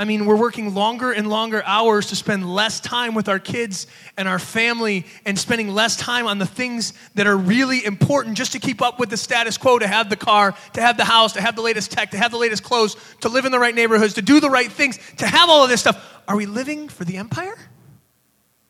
I 0.00 0.04
mean, 0.04 0.26
we're 0.26 0.36
working 0.36 0.74
longer 0.74 1.10
and 1.10 1.28
longer 1.28 1.62
hours 1.66 2.06
to 2.08 2.16
spend 2.16 2.48
less 2.48 2.78
time 2.78 3.14
with 3.14 3.28
our 3.28 3.40
kids 3.40 3.88
and 4.16 4.28
our 4.28 4.38
family 4.38 5.06
and 5.26 5.36
spending 5.36 5.74
less 5.74 5.96
time 5.96 6.28
on 6.28 6.38
the 6.38 6.46
things 6.46 6.92
that 7.16 7.26
are 7.26 7.36
really 7.36 7.84
important 7.84 8.36
just 8.36 8.52
to 8.52 8.60
keep 8.60 8.80
up 8.80 9.00
with 9.00 9.10
the 9.10 9.16
status 9.16 9.58
quo, 9.58 9.78
to 9.78 9.88
have 9.88 10.08
the 10.08 10.16
car, 10.16 10.54
to 10.74 10.80
have 10.80 10.96
the 10.96 11.04
house, 11.04 11.32
to 11.32 11.40
have 11.40 11.56
the 11.56 11.62
latest 11.62 11.90
tech, 11.90 12.12
to 12.12 12.16
have 12.16 12.30
the 12.30 12.38
latest 12.38 12.62
clothes, 12.62 12.96
to 13.22 13.28
live 13.28 13.44
in 13.44 13.50
the 13.50 13.58
right 13.58 13.74
neighborhoods, 13.74 14.14
to 14.14 14.22
do 14.22 14.38
the 14.38 14.50
right 14.50 14.70
things, 14.70 15.00
to 15.16 15.26
have 15.26 15.48
all 15.48 15.64
of 15.64 15.68
this 15.68 15.80
stuff. 15.80 16.22
Are 16.28 16.36
we 16.36 16.46
living 16.46 16.88
for 16.88 17.04
the 17.04 17.16
empire? 17.16 17.56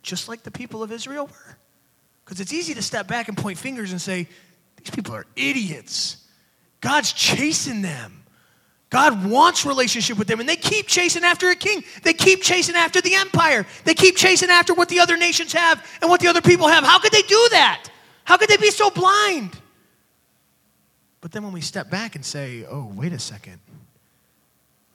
just 0.09 0.29
like 0.29 0.43
the 0.43 0.51
people 0.51 0.83
of 0.83 0.91
Israel 0.91 1.27
were? 1.27 1.59
Because 2.25 2.41
it's 2.41 2.53
easy 2.53 2.75
to 2.75 2.83
step 2.83 3.07
back 3.07 3.29
and 3.29 3.37
point 3.37 3.59
fingers 3.59 3.93
and 3.93 4.01
say, 4.01 4.27
these 4.77 4.91
people 4.91 5.15
are 5.15 5.27
idiots. 5.37 6.17
God's 6.81 7.13
chasing 7.13 7.83
them. 7.83 8.18
God 8.91 9.29
wants 9.29 9.67
relationship 9.67 10.19
with 10.19 10.29
them, 10.29 10.41
and 10.41 10.49
they 10.49 10.57
keep 10.57 10.87
chasing 10.87 11.23
after 11.23 11.51
a 11.51 11.55
king. 11.55 11.85
They 12.03 12.15
keep 12.15 12.43
chasing 12.43 12.75
after 12.75 13.03
the 13.03 13.15
empire. 13.15 13.67
They 13.85 13.95
keep 13.95 14.17
chasing 14.17 14.49
after 14.49 14.73
what 14.73 14.89
the 14.89 15.01
other 15.01 15.17
nations 15.17 15.53
have 15.53 15.87
and 16.01 16.11
what 16.11 16.21
the 16.21 16.29
other 16.29 16.41
people 16.41 16.69
have. 16.69 16.85
How 16.85 16.99
could 16.99 17.13
they 17.13 17.23
do 17.23 17.49
that? 17.51 17.91
How 18.25 18.39
could 18.39 18.49
they 18.49 18.57
be 18.57 18.71
so 18.71 18.89
blind? 18.91 19.59
But 21.21 21.33
then 21.33 21.43
when 21.43 21.53
we 21.53 21.61
step 21.61 21.91
back 21.91 22.15
and 22.15 22.25
say, 22.25 22.65
oh, 22.69 22.91
wait 22.95 23.13
a 23.13 23.19
second, 23.19 23.59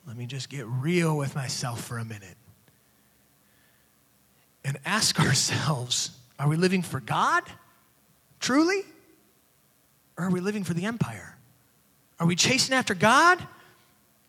let 0.08 0.18
me 0.18 0.26
just 0.26 0.50
get 0.50 0.66
real 0.66 1.16
with 1.18 1.36
myself 1.36 1.84
for 1.84 1.98
a 1.98 2.06
minute 2.06 2.38
and 4.66 4.78
ask 4.86 5.20
ourselves 5.20 6.12
are 6.40 6.50
we 6.50 6.58
living 6.58 6.82
for 6.82 7.00
God 7.00 7.44
truly? 8.40 8.82
Or 10.18 10.26
are 10.26 10.32
we 10.32 10.42
living 10.42 10.64
for 10.64 10.74
the 10.74 10.86
empire? 10.86 11.38
Are 12.20 12.28
we 12.28 12.36
chasing 12.36 12.76
after 12.76 12.94
God? 12.94 13.40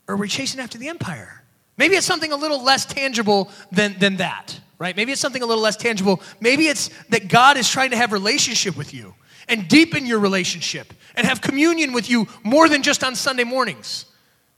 Or 0.09 0.15
are 0.15 0.19
we 0.19 0.29
chasing 0.29 0.61
after 0.61 0.79
the 0.79 0.89
empire? 0.89 1.43
Maybe 1.77 1.97
it's 1.97 2.07
something 2.07 2.33
a 2.33 2.37
little 2.37 2.63
less 2.63 2.87
tangible 2.87 3.51
than, 3.73 3.99
than 3.99 4.17
that, 4.17 4.59
right? 4.79 4.97
Maybe 4.97 5.13
it's 5.13 5.21
something 5.21 5.43
a 5.43 5.47
little 5.47 5.63
less 5.63 5.77
tangible. 5.77 6.23
Maybe 6.41 6.67
it's 6.67 6.91
that 7.09 7.29
God 7.29 7.57
is 7.57 7.69
trying 7.69 7.91
to 7.91 7.97
have 7.97 8.13
relationship 8.13 8.77
with 8.77 8.95
you 8.95 9.15
and 9.49 9.69
deepen 9.69 10.07
your 10.07 10.21
relationship 10.21 10.93
and 11.17 11.27
have 11.27 11.41
communion 11.41 11.93
with 11.93 12.09
you 12.09 12.29
more 12.43 12.69
than 12.69 12.83
just 12.83 13.03
on 13.03 13.15
Sunday 13.15 13.45
mornings. 13.45 14.07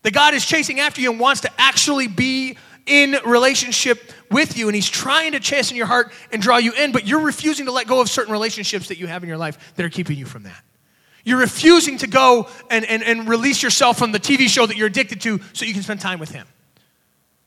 That 0.03 0.13
God 0.13 0.35
is 0.35 0.45
chasing 0.45 0.79
after 0.79 1.01
you 1.01 1.11
and 1.11 1.19
wants 1.19 1.41
to 1.43 1.51
actually 1.59 2.07
be 2.07 2.59
in 2.87 3.17
relationship 3.25 4.13
with 4.31 4.57
you 4.57 4.69
and 4.69 4.75
he's 4.75 4.89
trying 4.89 5.33
to 5.33 5.41
chasten 5.41 5.77
your 5.77 5.87
heart 5.87 6.13
and 6.33 6.41
draw 6.41 6.59
you 6.59 6.73
in, 6.73 6.93
but 6.93 7.07
you're 7.07 7.21
refusing 7.21 7.67
to 7.67 7.73
let 7.73 7.87
go 7.87 8.01
of 8.01 8.09
certain 8.09 8.33
relationships 8.33 8.89
that 8.89 8.99
you 8.99 9.07
have 9.07 9.23
in 9.23 9.29
your 9.29 9.39
life 9.39 9.75
that 9.75 9.85
are 9.85 9.91
keeping 9.91 10.17
you 10.17 10.27
from 10.27 10.45
that. 10.45 10.63
You're 11.27 11.41
refusing 11.41 11.99
to 11.99 12.07
go 12.07 12.49
and, 12.71 12.85
and, 12.85 13.03
and 13.03 13.29
release 13.29 13.61
yourself 13.61 13.99
from 13.99 14.13
the 14.13 14.21
TV 14.21 14.49
show 14.49 14.65
that 14.65 14.77
you're 14.77 14.87
addicted 14.87 15.21
to 15.23 15.41
so 15.55 15.65
you 15.65 15.75
can 15.75 15.83
spend 15.83 16.01
time 16.01 16.21
with 16.21 16.31
him. 16.31 16.47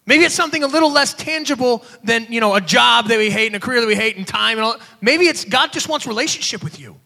Maybe 0.05 0.25
it's 0.25 0.35
something 0.35 0.63
a 0.63 0.67
little 0.67 0.91
less 0.91 1.13
tangible 1.13 1.85
than, 2.03 2.27
you 2.29 2.41
know, 2.41 2.55
a 2.55 2.61
job 2.61 3.07
that 3.07 3.17
we 3.17 3.31
hate 3.31 3.47
and 3.47 3.55
a 3.55 3.59
career 3.61 3.79
that 3.79 3.87
we 3.87 3.95
hate 3.95 4.17
and 4.17 4.27
time 4.27 4.57
and 4.57 4.65
all. 4.65 4.75
Maybe 4.99 5.27
it's 5.27 5.45
God 5.45 5.71
just 5.71 5.87
wants 5.87 6.05
relationship 6.05 6.61
with 6.61 6.77
you. 6.77 6.97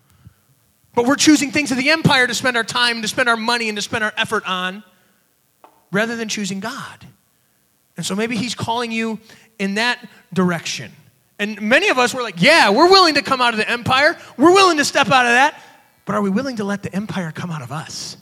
But 0.95 1.05
we're 1.05 1.15
choosing 1.15 1.51
things 1.51 1.69
of 1.69 1.77
the 1.77 1.91
empire 1.91 2.25
to 2.25 2.33
spend 2.33 2.57
our 2.57 2.63
time, 2.63 3.03
to 3.03 3.07
spend 3.07 3.29
our 3.29 3.37
money, 3.37 3.69
and 3.69 3.77
to 3.77 3.81
spend 3.83 4.03
our 4.03 4.13
effort 4.17 4.43
on 4.49 4.83
rather 5.91 6.15
than 6.15 6.27
choosing 6.27 6.59
God. 6.59 7.05
And 7.97 8.05
so 8.05 8.15
maybe 8.15 8.35
he's 8.35 8.55
calling 8.55 8.91
you 8.91 9.19
in 9.59 9.75
that 9.75 9.99
direction. 10.33 10.91
And 11.37 11.61
many 11.61 11.89
of 11.89 11.99
us 11.99 12.15
were 12.15 12.23
like, 12.23 12.41
yeah, 12.41 12.71
we're 12.71 12.89
willing 12.89 13.13
to 13.13 13.21
come 13.21 13.41
out 13.41 13.53
of 13.53 13.57
the 13.57 13.69
empire. 13.69 14.17
We're 14.37 14.53
willing 14.53 14.77
to 14.77 14.85
step 14.85 15.07
out 15.07 15.27
of 15.27 15.33
that. 15.33 15.61
But 16.05 16.15
are 16.15 16.21
we 16.21 16.29
willing 16.29 16.57
to 16.57 16.63
let 16.63 16.83
the 16.83 16.93
empire 16.93 17.31
come 17.31 17.49
out 17.49 17.61
of 17.61 17.71
us? 17.71 18.17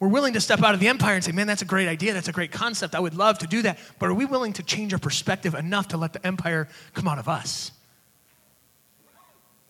We're 0.00 0.08
willing 0.08 0.34
to 0.34 0.40
step 0.40 0.62
out 0.62 0.74
of 0.74 0.80
the 0.80 0.88
empire 0.88 1.14
and 1.14 1.24
say, 1.24 1.32
man, 1.32 1.46
that's 1.46 1.62
a 1.62 1.66
great 1.66 1.88
idea. 1.88 2.12
That's 2.12 2.28
a 2.28 2.32
great 2.32 2.52
concept. 2.52 2.94
I 2.94 3.00
would 3.00 3.14
love 3.14 3.38
to 3.38 3.46
do 3.46 3.62
that. 3.62 3.78
But 3.98 4.10
are 4.10 4.14
we 4.14 4.24
willing 4.24 4.52
to 4.54 4.62
change 4.62 4.92
our 4.92 4.98
perspective 4.98 5.54
enough 5.54 5.88
to 5.88 5.96
let 5.96 6.12
the 6.12 6.26
empire 6.26 6.68
come 6.92 7.08
out 7.08 7.18
of 7.18 7.28
us? 7.28 7.72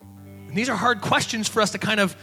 And 0.01 0.57
these 0.57 0.67
are 0.67 0.75
hard 0.75 1.01
questions 1.01 1.47
for 1.47 1.61
us 1.61 1.71
to 1.71 1.77
kind 1.77 1.99
of 1.99 2.15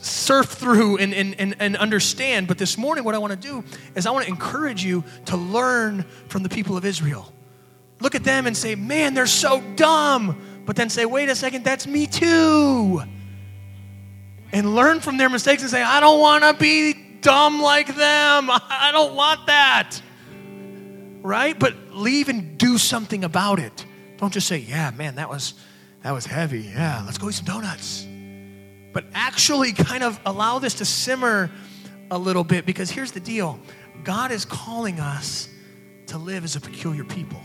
surf 0.00 0.50
through 0.50 0.98
and, 0.98 1.12
and, 1.12 1.34
and, 1.38 1.56
and 1.58 1.76
understand. 1.76 2.46
But 2.46 2.58
this 2.58 2.78
morning, 2.78 3.04
what 3.04 3.14
I 3.14 3.18
want 3.18 3.32
to 3.32 3.38
do 3.38 3.64
is 3.94 4.06
I 4.06 4.10
want 4.10 4.26
to 4.26 4.30
encourage 4.30 4.84
you 4.84 5.02
to 5.26 5.36
learn 5.36 6.02
from 6.28 6.42
the 6.42 6.48
people 6.48 6.76
of 6.76 6.84
Israel. 6.84 7.32
Look 8.00 8.14
at 8.14 8.24
them 8.24 8.46
and 8.46 8.56
say, 8.56 8.74
man, 8.74 9.14
they're 9.14 9.26
so 9.26 9.62
dumb. 9.76 10.40
But 10.64 10.76
then 10.76 10.88
say, 10.88 11.04
wait 11.04 11.28
a 11.28 11.34
second, 11.34 11.64
that's 11.64 11.86
me 11.86 12.06
too. 12.06 13.02
And 14.52 14.74
learn 14.74 15.00
from 15.00 15.16
their 15.16 15.28
mistakes 15.28 15.62
and 15.62 15.70
say, 15.70 15.82
I 15.82 16.00
don't 16.00 16.20
want 16.20 16.44
to 16.44 16.54
be 16.54 16.94
dumb 17.20 17.60
like 17.60 17.88
them. 17.88 17.96
I 18.50 18.90
don't 18.92 19.14
want 19.14 19.46
that. 19.46 20.00
Right? 21.22 21.58
But 21.58 21.74
leave 21.90 22.28
and 22.28 22.56
do 22.56 22.78
something 22.78 23.24
about 23.24 23.58
it. 23.58 23.84
Don't 24.18 24.32
just 24.32 24.46
say, 24.46 24.58
yeah, 24.58 24.90
man, 24.90 25.16
that 25.16 25.28
was 25.28 25.54
that 26.02 26.12
was 26.12 26.26
heavy. 26.26 26.60
Yeah, 26.60 27.02
let's 27.06 27.18
go 27.18 27.28
eat 27.28 27.34
some 27.34 27.46
donuts 27.46 28.06
but 28.94 29.04
actually 29.12 29.72
kind 29.72 30.02
of 30.02 30.18
allow 30.24 30.58
this 30.58 30.74
to 30.74 30.84
simmer 30.86 31.50
a 32.10 32.16
little 32.16 32.44
bit 32.44 32.64
because 32.64 32.90
here's 32.90 33.12
the 33.12 33.20
deal 33.20 33.58
God 34.04 34.30
is 34.30 34.46
calling 34.46 35.00
us 35.00 35.48
to 36.06 36.16
live 36.16 36.44
as 36.44 36.56
a 36.56 36.60
peculiar 36.60 37.04
people. 37.04 37.40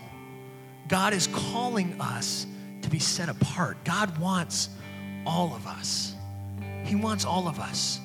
God 0.87 1.13
is 1.13 1.27
calling 1.27 1.99
us 1.99 2.45
to 2.89 2.95
be 2.95 2.99
set 2.99 3.29
apart. 3.29 3.77
God 3.83 4.17
wants 4.17 4.69
all 5.25 5.55
of 5.55 5.67
us. 5.67 6.15
He 6.83 6.95
wants 6.95 7.23
all 7.23 7.47
of 7.47 7.59
us. 7.59 7.99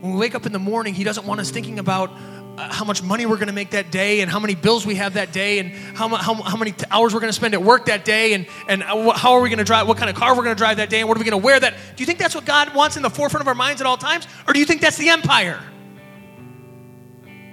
When 0.00 0.14
we 0.14 0.18
wake 0.18 0.34
up 0.34 0.46
in 0.46 0.52
the 0.52 0.58
morning, 0.58 0.94
He 0.94 1.04
doesn't 1.04 1.26
want 1.26 1.40
us 1.40 1.50
thinking 1.50 1.78
about 1.78 2.10
uh, 2.10 2.72
how 2.72 2.84
much 2.84 3.02
money 3.02 3.24
we're 3.26 3.36
going 3.36 3.48
to 3.48 3.54
make 3.54 3.70
that 3.70 3.90
day 3.90 4.20
and 4.20 4.30
how 4.30 4.38
many 4.38 4.54
bills 4.54 4.84
we 4.84 4.96
have 4.96 5.14
that 5.14 5.32
day 5.32 5.58
and 5.58 5.70
how, 5.96 6.08
how, 6.08 6.34
how 6.34 6.56
many 6.56 6.74
hours 6.90 7.14
we're 7.14 7.20
going 7.20 7.32
to 7.32 7.36
spend 7.36 7.54
at 7.54 7.62
work 7.62 7.86
that 7.86 8.04
day 8.04 8.34
and, 8.34 8.46
and 8.68 8.82
how 8.82 9.32
are 9.32 9.40
we 9.40 9.48
going 9.48 9.58
to 9.58 9.64
drive, 9.64 9.88
what 9.88 9.96
kind 9.96 10.10
of 10.10 10.16
car 10.16 10.36
we're 10.36 10.44
going 10.44 10.54
to 10.54 10.58
drive 10.58 10.76
that 10.76 10.90
day 10.90 11.00
and 11.00 11.08
what 11.08 11.16
are 11.16 11.20
we 11.20 11.24
going 11.24 11.40
to 11.40 11.44
wear 11.44 11.58
that. 11.58 11.74
Do 11.96 12.02
you 12.02 12.06
think 12.06 12.18
that's 12.18 12.34
what 12.34 12.44
God 12.44 12.74
wants 12.74 12.96
in 12.96 13.02
the 13.02 13.10
forefront 13.10 13.42
of 13.42 13.48
our 13.48 13.54
minds 13.54 13.80
at 13.80 13.86
all 13.86 13.96
times? 13.96 14.26
Or 14.46 14.52
do 14.52 14.60
you 14.60 14.66
think 14.66 14.80
that's 14.80 14.98
the 14.98 15.10
empire? 15.10 15.60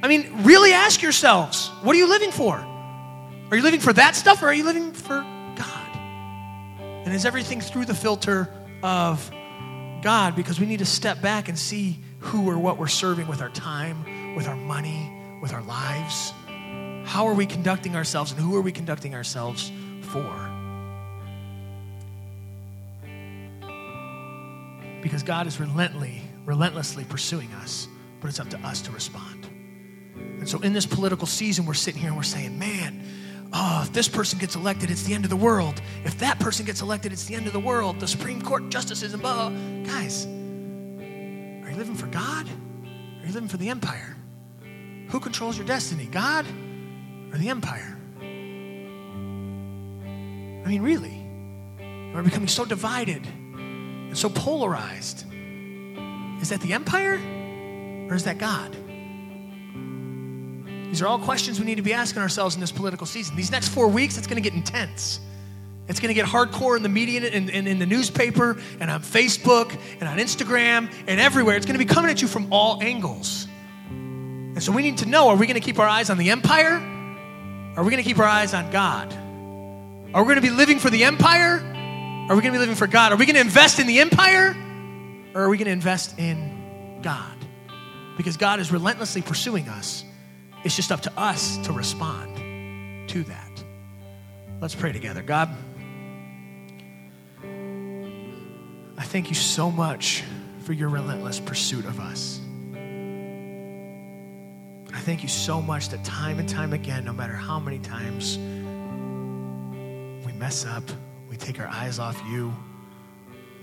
I 0.03 0.07
mean, 0.07 0.43
really 0.43 0.73
ask 0.73 1.01
yourselves 1.01 1.69
what 1.83 1.95
are 1.95 1.99
you 1.99 2.07
living 2.07 2.31
for? 2.31 2.55
Are 2.55 3.57
you 3.57 3.63
living 3.63 3.79
for 3.79 3.93
that 3.93 4.15
stuff 4.15 4.41
or 4.41 4.47
are 4.47 4.53
you 4.53 4.65
living 4.65 4.91
for? 4.91 5.25
And 7.11 7.17
is 7.17 7.25
everything 7.25 7.59
through 7.59 7.83
the 7.83 7.93
filter 7.93 8.47
of 8.81 9.29
God 10.01 10.33
because 10.33 10.61
we 10.61 10.65
need 10.65 10.79
to 10.79 10.85
step 10.85 11.21
back 11.21 11.49
and 11.49 11.59
see 11.59 11.99
who 12.19 12.49
or 12.49 12.57
what 12.57 12.77
we're 12.77 12.87
serving 12.87 13.27
with 13.27 13.41
our 13.41 13.49
time, 13.49 14.33
with 14.33 14.47
our 14.47 14.55
money, 14.55 15.11
with 15.41 15.51
our 15.51 15.61
lives. 15.61 16.31
How 17.03 17.27
are 17.27 17.33
we 17.33 17.45
conducting 17.45 17.97
ourselves 17.97 18.31
and 18.31 18.39
who 18.39 18.55
are 18.55 18.61
we 18.61 18.71
conducting 18.71 19.13
ourselves 19.13 19.73
for? 20.03 20.23
Because 25.01 25.21
God 25.21 25.47
is 25.47 25.59
relentlessly, 25.59 26.21
relentlessly 26.45 27.03
pursuing 27.03 27.51
us, 27.55 27.89
but 28.21 28.29
it's 28.29 28.39
up 28.39 28.49
to 28.51 28.59
us 28.59 28.81
to 28.83 28.91
respond. 28.91 29.49
And 30.15 30.47
so 30.47 30.61
in 30.61 30.71
this 30.71 30.85
political 30.85 31.27
season, 31.27 31.65
we're 31.65 31.73
sitting 31.73 31.99
here 31.99 32.11
and 32.11 32.15
we're 32.15 32.23
saying, 32.23 32.57
man, 32.57 33.03
oh, 33.53 33.81
if 33.85 33.93
this 33.93 34.07
person 34.07 34.39
gets 34.39 34.55
elected, 34.55 34.89
it's 34.89 35.03
the 35.03 35.13
end 35.13 35.23
of 35.23 35.29
the 35.29 35.35
world. 35.35 35.81
If 36.03 36.19
that 36.19 36.39
person 36.39 36.65
gets 36.65 36.81
elected, 36.81 37.11
it's 37.11 37.25
the 37.25 37.35
end 37.35 37.47
of 37.47 37.53
the 37.53 37.59
world. 37.59 37.99
The 37.99 38.07
Supreme 38.07 38.41
Court 38.41 38.69
justices 38.69 39.13
and 39.13 39.21
blah. 39.21 39.49
Guys, 39.83 40.25
are 40.25 41.69
you 41.69 41.75
living 41.77 41.95
for 41.95 42.07
God? 42.07 42.47
Or 42.47 43.23
are 43.23 43.27
you 43.27 43.33
living 43.33 43.49
for 43.49 43.57
the 43.57 43.69
empire? 43.69 44.17
Who 45.09 45.19
controls 45.19 45.57
your 45.57 45.67
destiny, 45.67 46.05
God 46.05 46.45
or 47.31 47.37
the 47.37 47.49
empire? 47.49 47.97
I 50.63 50.67
mean, 50.67 50.81
really? 50.81 51.17
We're 52.13 52.23
becoming 52.23 52.47
so 52.47 52.65
divided 52.65 53.25
and 53.25 54.17
so 54.17 54.29
polarized. 54.29 55.25
Is 56.41 56.49
that 56.49 56.61
the 56.61 56.73
empire 56.73 57.19
or 58.09 58.15
is 58.15 58.23
that 58.23 58.37
God? 58.37 58.75
These 60.91 61.01
are 61.01 61.07
all 61.07 61.19
questions 61.19 61.57
we 61.57 61.65
need 61.65 61.75
to 61.75 61.81
be 61.81 61.93
asking 61.93 62.21
ourselves 62.21 62.55
in 62.55 62.59
this 62.59 62.73
political 62.73 63.07
season. 63.07 63.37
These 63.37 63.49
next 63.49 63.69
four 63.69 63.87
weeks, 63.87 64.17
it's 64.17 64.27
going 64.27 64.43
to 64.43 64.47
get 64.47 64.53
intense. 64.53 65.21
It's 65.87 66.01
going 66.01 66.09
to 66.09 66.13
get 66.13 66.25
hardcore 66.25 66.75
in 66.75 66.83
the 66.83 66.89
media 66.89 67.29
and 67.31 67.49
in, 67.49 67.65
in, 67.65 67.79
the 67.79 67.85
newspaper 67.85 68.57
and 68.77 68.91
on 68.91 69.01
Facebook 69.01 69.73
and 70.01 70.09
on 70.09 70.17
Instagram 70.17 70.91
and 71.07 71.21
everywhere. 71.21 71.55
It's 71.55 71.65
going 71.65 71.79
to 71.79 71.85
be 71.85 71.91
coming 71.91 72.11
at 72.11 72.21
you 72.21 72.27
from 72.27 72.51
all 72.51 72.83
angles. 72.83 73.47
And 73.87 74.61
so 74.61 74.73
we 74.73 74.81
need 74.81 74.97
to 74.97 75.05
know 75.05 75.29
are 75.29 75.37
we 75.37 75.47
going 75.47 75.59
to 75.59 75.65
keep 75.65 75.79
our 75.79 75.87
eyes 75.87 76.09
on 76.09 76.17
the 76.17 76.29
empire? 76.29 76.75
Are 77.77 77.83
we 77.85 77.89
going 77.89 78.03
to 78.03 78.07
keep 78.07 78.19
our 78.19 78.25
eyes 78.25 78.53
on 78.53 78.69
God? 78.69 79.13
Are 80.13 80.23
we 80.23 80.27
going 80.27 80.41
to 80.41 80.41
be 80.41 80.49
living 80.49 80.77
for 80.77 80.89
the 80.89 81.05
empire? 81.05 81.61
Are 82.29 82.35
we 82.35 82.41
going 82.41 82.51
to 82.51 82.51
be 82.51 82.57
living 82.59 82.75
for 82.75 82.87
God? 82.87 83.13
Are 83.13 83.15
we 83.15 83.25
going 83.25 83.35
to 83.35 83.41
invest 83.41 83.79
in 83.79 83.87
the 83.87 84.01
empire? 84.01 84.57
Or 85.33 85.43
are 85.43 85.49
we 85.49 85.55
going 85.55 85.67
to 85.67 85.71
invest 85.71 86.19
in 86.19 86.99
God? 87.01 87.37
Because 88.17 88.35
God 88.35 88.59
is 88.59 88.73
relentlessly 88.73 89.21
pursuing 89.21 89.69
us 89.69 90.03
it's 90.63 90.75
just 90.75 90.91
up 90.91 91.01
to 91.01 91.11
us 91.19 91.57
to 91.57 91.73
respond 91.73 93.09
to 93.09 93.23
that. 93.23 93.63
Let's 94.59 94.75
pray 94.75 94.91
together. 94.91 95.23
God, 95.23 95.49
I 98.97 99.03
thank 99.03 99.29
you 99.29 99.35
so 99.35 99.71
much 99.71 100.23
for 100.63 100.73
your 100.73 100.89
relentless 100.89 101.39
pursuit 101.39 101.85
of 101.85 101.99
us. 101.99 102.39
I 104.93 104.99
thank 105.03 105.23
you 105.23 105.29
so 105.29 105.61
much 105.61 105.89
that 105.89 106.03
time 106.03 106.37
and 106.37 106.47
time 106.47 106.73
again, 106.73 107.05
no 107.05 107.13
matter 107.13 107.33
how 107.33 107.59
many 107.59 107.79
times 107.79 108.37
we 110.25 110.31
mess 110.33 110.63
up, 110.65 110.83
we 111.27 111.37
take 111.37 111.59
our 111.59 111.67
eyes 111.67 111.97
off 111.97 112.21
you, 112.29 112.53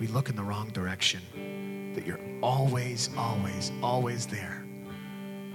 we 0.00 0.08
look 0.08 0.28
in 0.28 0.34
the 0.36 0.42
wrong 0.42 0.70
direction, 0.70 1.92
that 1.94 2.04
you're 2.04 2.20
always, 2.42 3.10
always, 3.16 3.70
always 3.82 4.26
there 4.26 4.67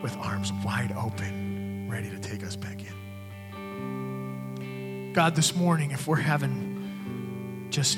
with 0.03 0.15
arms 0.17 0.51
wide 0.65 0.91
open, 0.91 1.87
ready 1.89 2.09
to 2.09 2.19
take 2.19 2.43
us 2.43 2.57
back 2.57 2.81
in. 2.81 2.93
God, 5.13 5.35
this 5.35 5.55
morning, 5.55 5.91
if 5.91 6.07
we're 6.07 6.17
having 6.17 7.67
just 7.69 7.97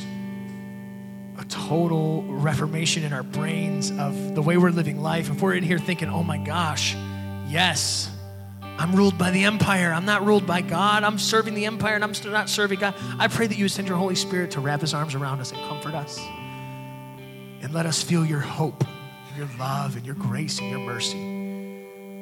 a 1.40 1.46
total 1.46 2.22
reformation 2.24 3.04
in 3.04 3.12
our 3.12 3.24
brains 3.24 3.90
of 3.92 4.36
the 4.36 4.42
way 4.42 4.56
we're 4.56 4.70
living 4.70 5.02
life, 5.02 5.30
if 5.32 5.42
we're 5.42 5.56
in 5.56 5.64
here 5.64 5.80
thinking, 5.80 6.08
oh 6.08 6.24
my 6.24 6.38
gosh, 6.38 6.94
yes, 7.48 8.12
I'm 8.62 8.96
ruled 8.96 9.18
by 9.18 9.32
the 9.32 9.46
empire. 9.46 9.92
I'm 9.92 10.06
not 10.06 10.24
ruled 10.26 10.46
by 10.46 10.62
God. 10.62 11.04
I'm 11.04 11.18
serving 11.18 11.56
the 11.56 11.66
empire 11.66 11.96
and 11.96 12.04
I'm 12.04 12.14
still 12.14 12.32
not 12.32 12.50
serving 12.50 12.80
God. 12.80 12.94
I 13.18 13.30
pray 13.30 13.48
that 13.48 13.58
you 13.58 13.68
send 13.68 13.88
your 13.88 13.98
Holy 13.98 14.16
Spirit 14.16 14.52
to 14.52 14.60
wrap 14.60 14.82
his 14.82 14.94
arms 14.94 15.16
around 15.16 15.40
us 15.40 15.52
and 15.52 15.60
comfort 15.62 15.96
us. 15.96 16.20
And 17.62 17.74
let 17.74 17.88
us 17.88 18.04
feel 18.04 18.24
your 18.26 18.42
hope, 18.42 18.84
your 19.36 19.50
love, 19.58 19.96
and 19.96 20.06
your 20.06 20.16
grace 20.16 20.60
and 20.60 20.70
your 20.70 20.80
mercy 20.80 21.35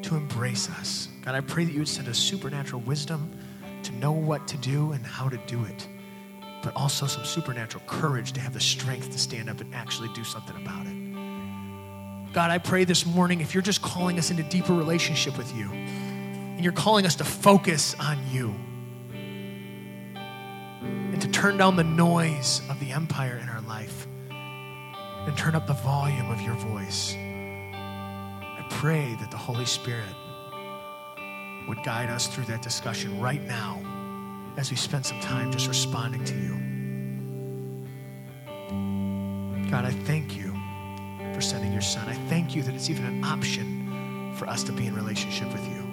to 0.03 0.15
embrace 0.15 0.69
us. 0.69 1.07
God, 1.23 1.35
I 1.35 1.41
pray 1.41 1.65
that 1.65 1.71
you 1.71 1.79
would 1.79 1.87
send 1.87 2.07
us 2.07 2.17
supernatural 2.17 2.81
wisdom 2.81 3.37
to 3.83 3.91
know 3.93 4.11
what 4.11 4.47
to 4.49 4.57
do 4.57 4.91
and 4.91 5.05
how 5.05 5.29
to 5.29 5.37
do 5.47 5.63
it, 5.65 5.87
but 6.61 6.75
also 6.75 7.07
some 7.07 7.25
supernatural 7.25 7.83
courage 7.87 8.33
to 8.33 8.41
have 8.41 8.53
the 8.53 8.59
strength 8.59 9.11
to 9.11 9.19
stand 9.19 9.49
up 9.49 9.61
and 9.61 9.73
actually 9.73 10.09
do 10.13 10.23
something 10.23 10.55
about 10.61 10.85
it. 10.85 12.33
God, 12.33 12.49
I 12.49 12.57
pray 12.57 12.83
this 12.83 13.05
morning 13.05 13.41
if 13.41 13.53
you're 13.53 13.63
just 13.63 13.81
calling 13.81 14.17
us 14.17 14.31
into 14.31 14.43
deeper 14.43 14.73
relationship 14.73 15.37
with 15.37 15.55
you 15.55 15.69
and 15.71 16.63
you're 16.63 16.73
calling 16.73 17.05
us 17.05 17.15
to 17.15 17.23
focus 17.23 17.95
on 17.99 18.17
you 18.31 18.53
and 19.13 21.21
to 21.21 21.27
turn 21.27 21.57
down 21.57 21.75
the 21.75 21.83
noise 21.83 22.61
of 22.69 22.79
the 22.79 22.91
empire 22.91 23.37
in 23.37 23.49
our 23.49 23.61
life 23.61 24.07
and 24.31 25.37
turn 25.37 25.55
up 25.55 25.67
the 25.67 25.73
volume 25.73 26.31
of 26.31 26.41
your 26.41 26.55
voice 26.55 27.15
pray 28.69 29.15
that 29.19 29.31
the 29.31 29.37
Holy 29.37 29.65
Spirit 29.65 30.15
would 31.67 31.83
guide 31.83 32.09
us 32.09 32.27
through 32.27 32.45
that 32.45 32.61
discussion 32.61 33.19
right 33.19 33.41
now 33.43 33.81
as 34.57 34.69
we 34.69 34.77
spend 34.77 35.05
some 35.05 35.19
time 35.19 35.51
just 35.51 35.67
responding 35.67 36.23
to 36.25 36.35
you. 36.35 36.53
God, 39.71 39.85
I 39.85 39.91
thank 39.91 40.35
you 40.35 40.53
for 41.33 41.41
sending 41.41 41.71
your 41.71 41.81
son. 41.81 42.07
I 42.07 42.13
thank 42.29 42.55
you 42.55 42.61
that 42.63 42.75
it's 42.75 42.89
even 42.89 43.05
an 43.05 43.23
option 43.23 44.33
for 44.37 44.47
us 44.47 44.63
to 44.63 44.71
be 44.71 44.85
in 44.85 44.95
relationship 44.95 45.51
with 45.51 45.65
you. 45.67 45.83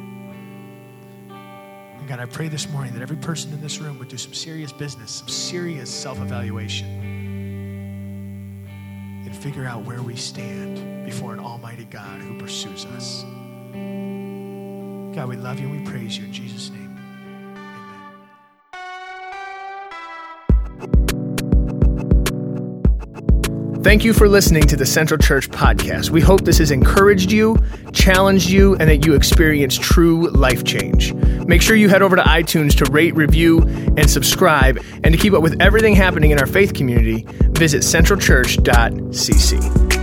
And 1.31 2.09
God, 2.09 2.21
I 2.21 2.27
pray 2.27 2.49
this 2.49 2.69
morning 2.69 2.93
that 2.95 3.03
every 3.03 3.17
person 3.17 3.53
in 3.53 3.61
this 3.61 3.79
room 3.79 3.99
would 3.99 4.09
do 4.09 4.19
some 4.19 4.35
serious 4.35 4.73
business, 4.73 5.11
some 5.13 5.29
serious 5.29 5.89
self 5.91 6.21
evaluation 6.21 7.00
figure 9.35 9.67
out 9.67 9.85
where 9.85 10.03
we 10.03 10.17
stand 10.17 11.05
before 11.05 11.33
an 11.33 11.41
almighty 11.41 11.85
God 11.85 12.21
who 12.21 12.39
pursues 12.39 12.85
us. 12.87 13.25
God, 15.15 15.29
we 15.29 15.37
love 15.37 15.59
you 15.59 15.69
and 15.69 15.85
we 15.85 15.91
praise 15.91 16.17
you 16.17 16.25
in 16.25 16.33
Jesus' 16.33 16.71
name. 16.71 16.90
Thank 23.83 24.05
you 24.05 24.13
for 24.13 24.29
listening 24.29 24.65
to 24.65 24.77
the 24.77 24.85
Central 24.85 25.17
Church 25.17 25.49
podcast. 25.49 26.11
We 26.11 26.21
hope 26.21 26.43
this 26.43 26.59
has 26.59 26.71
encouraged 26.71 27.33
you, 27.33 27.57
challenged 27.95 28.51
you, 28.51 28.77
and 28.77 28.91
that 28.91 29.07
you 29.07 29.15
experience 29.15 29.79
true 29.79 30.29
life 30.29 30.65
change. 30.65 31.15
Make 31.15 31.63
sure 31.63 31.77
you 31.77 31.89
head 31.89 32.03
over 32.03 32.15
to 32.15 32.23
iTunes 32.23 32.77
to 32.77 32.85
rate, 32.93 33.17
review, 33.17 33.63
and 33.97 34.11
subscribe. 34.11 34.85
And 35.03 35.15
to 35.15 35.19
keep 35.19 35.33
up 35.33 35.41
with 35.41 35.63
everything 35.63 35.95
happening 35.95 36.31
in 36.31 36.39
our 36.39 36.47
faith 36.47 36.75
community, 36.75 37.25
visit 37.53 37.81
centralchurch.cc. 37.81 40.00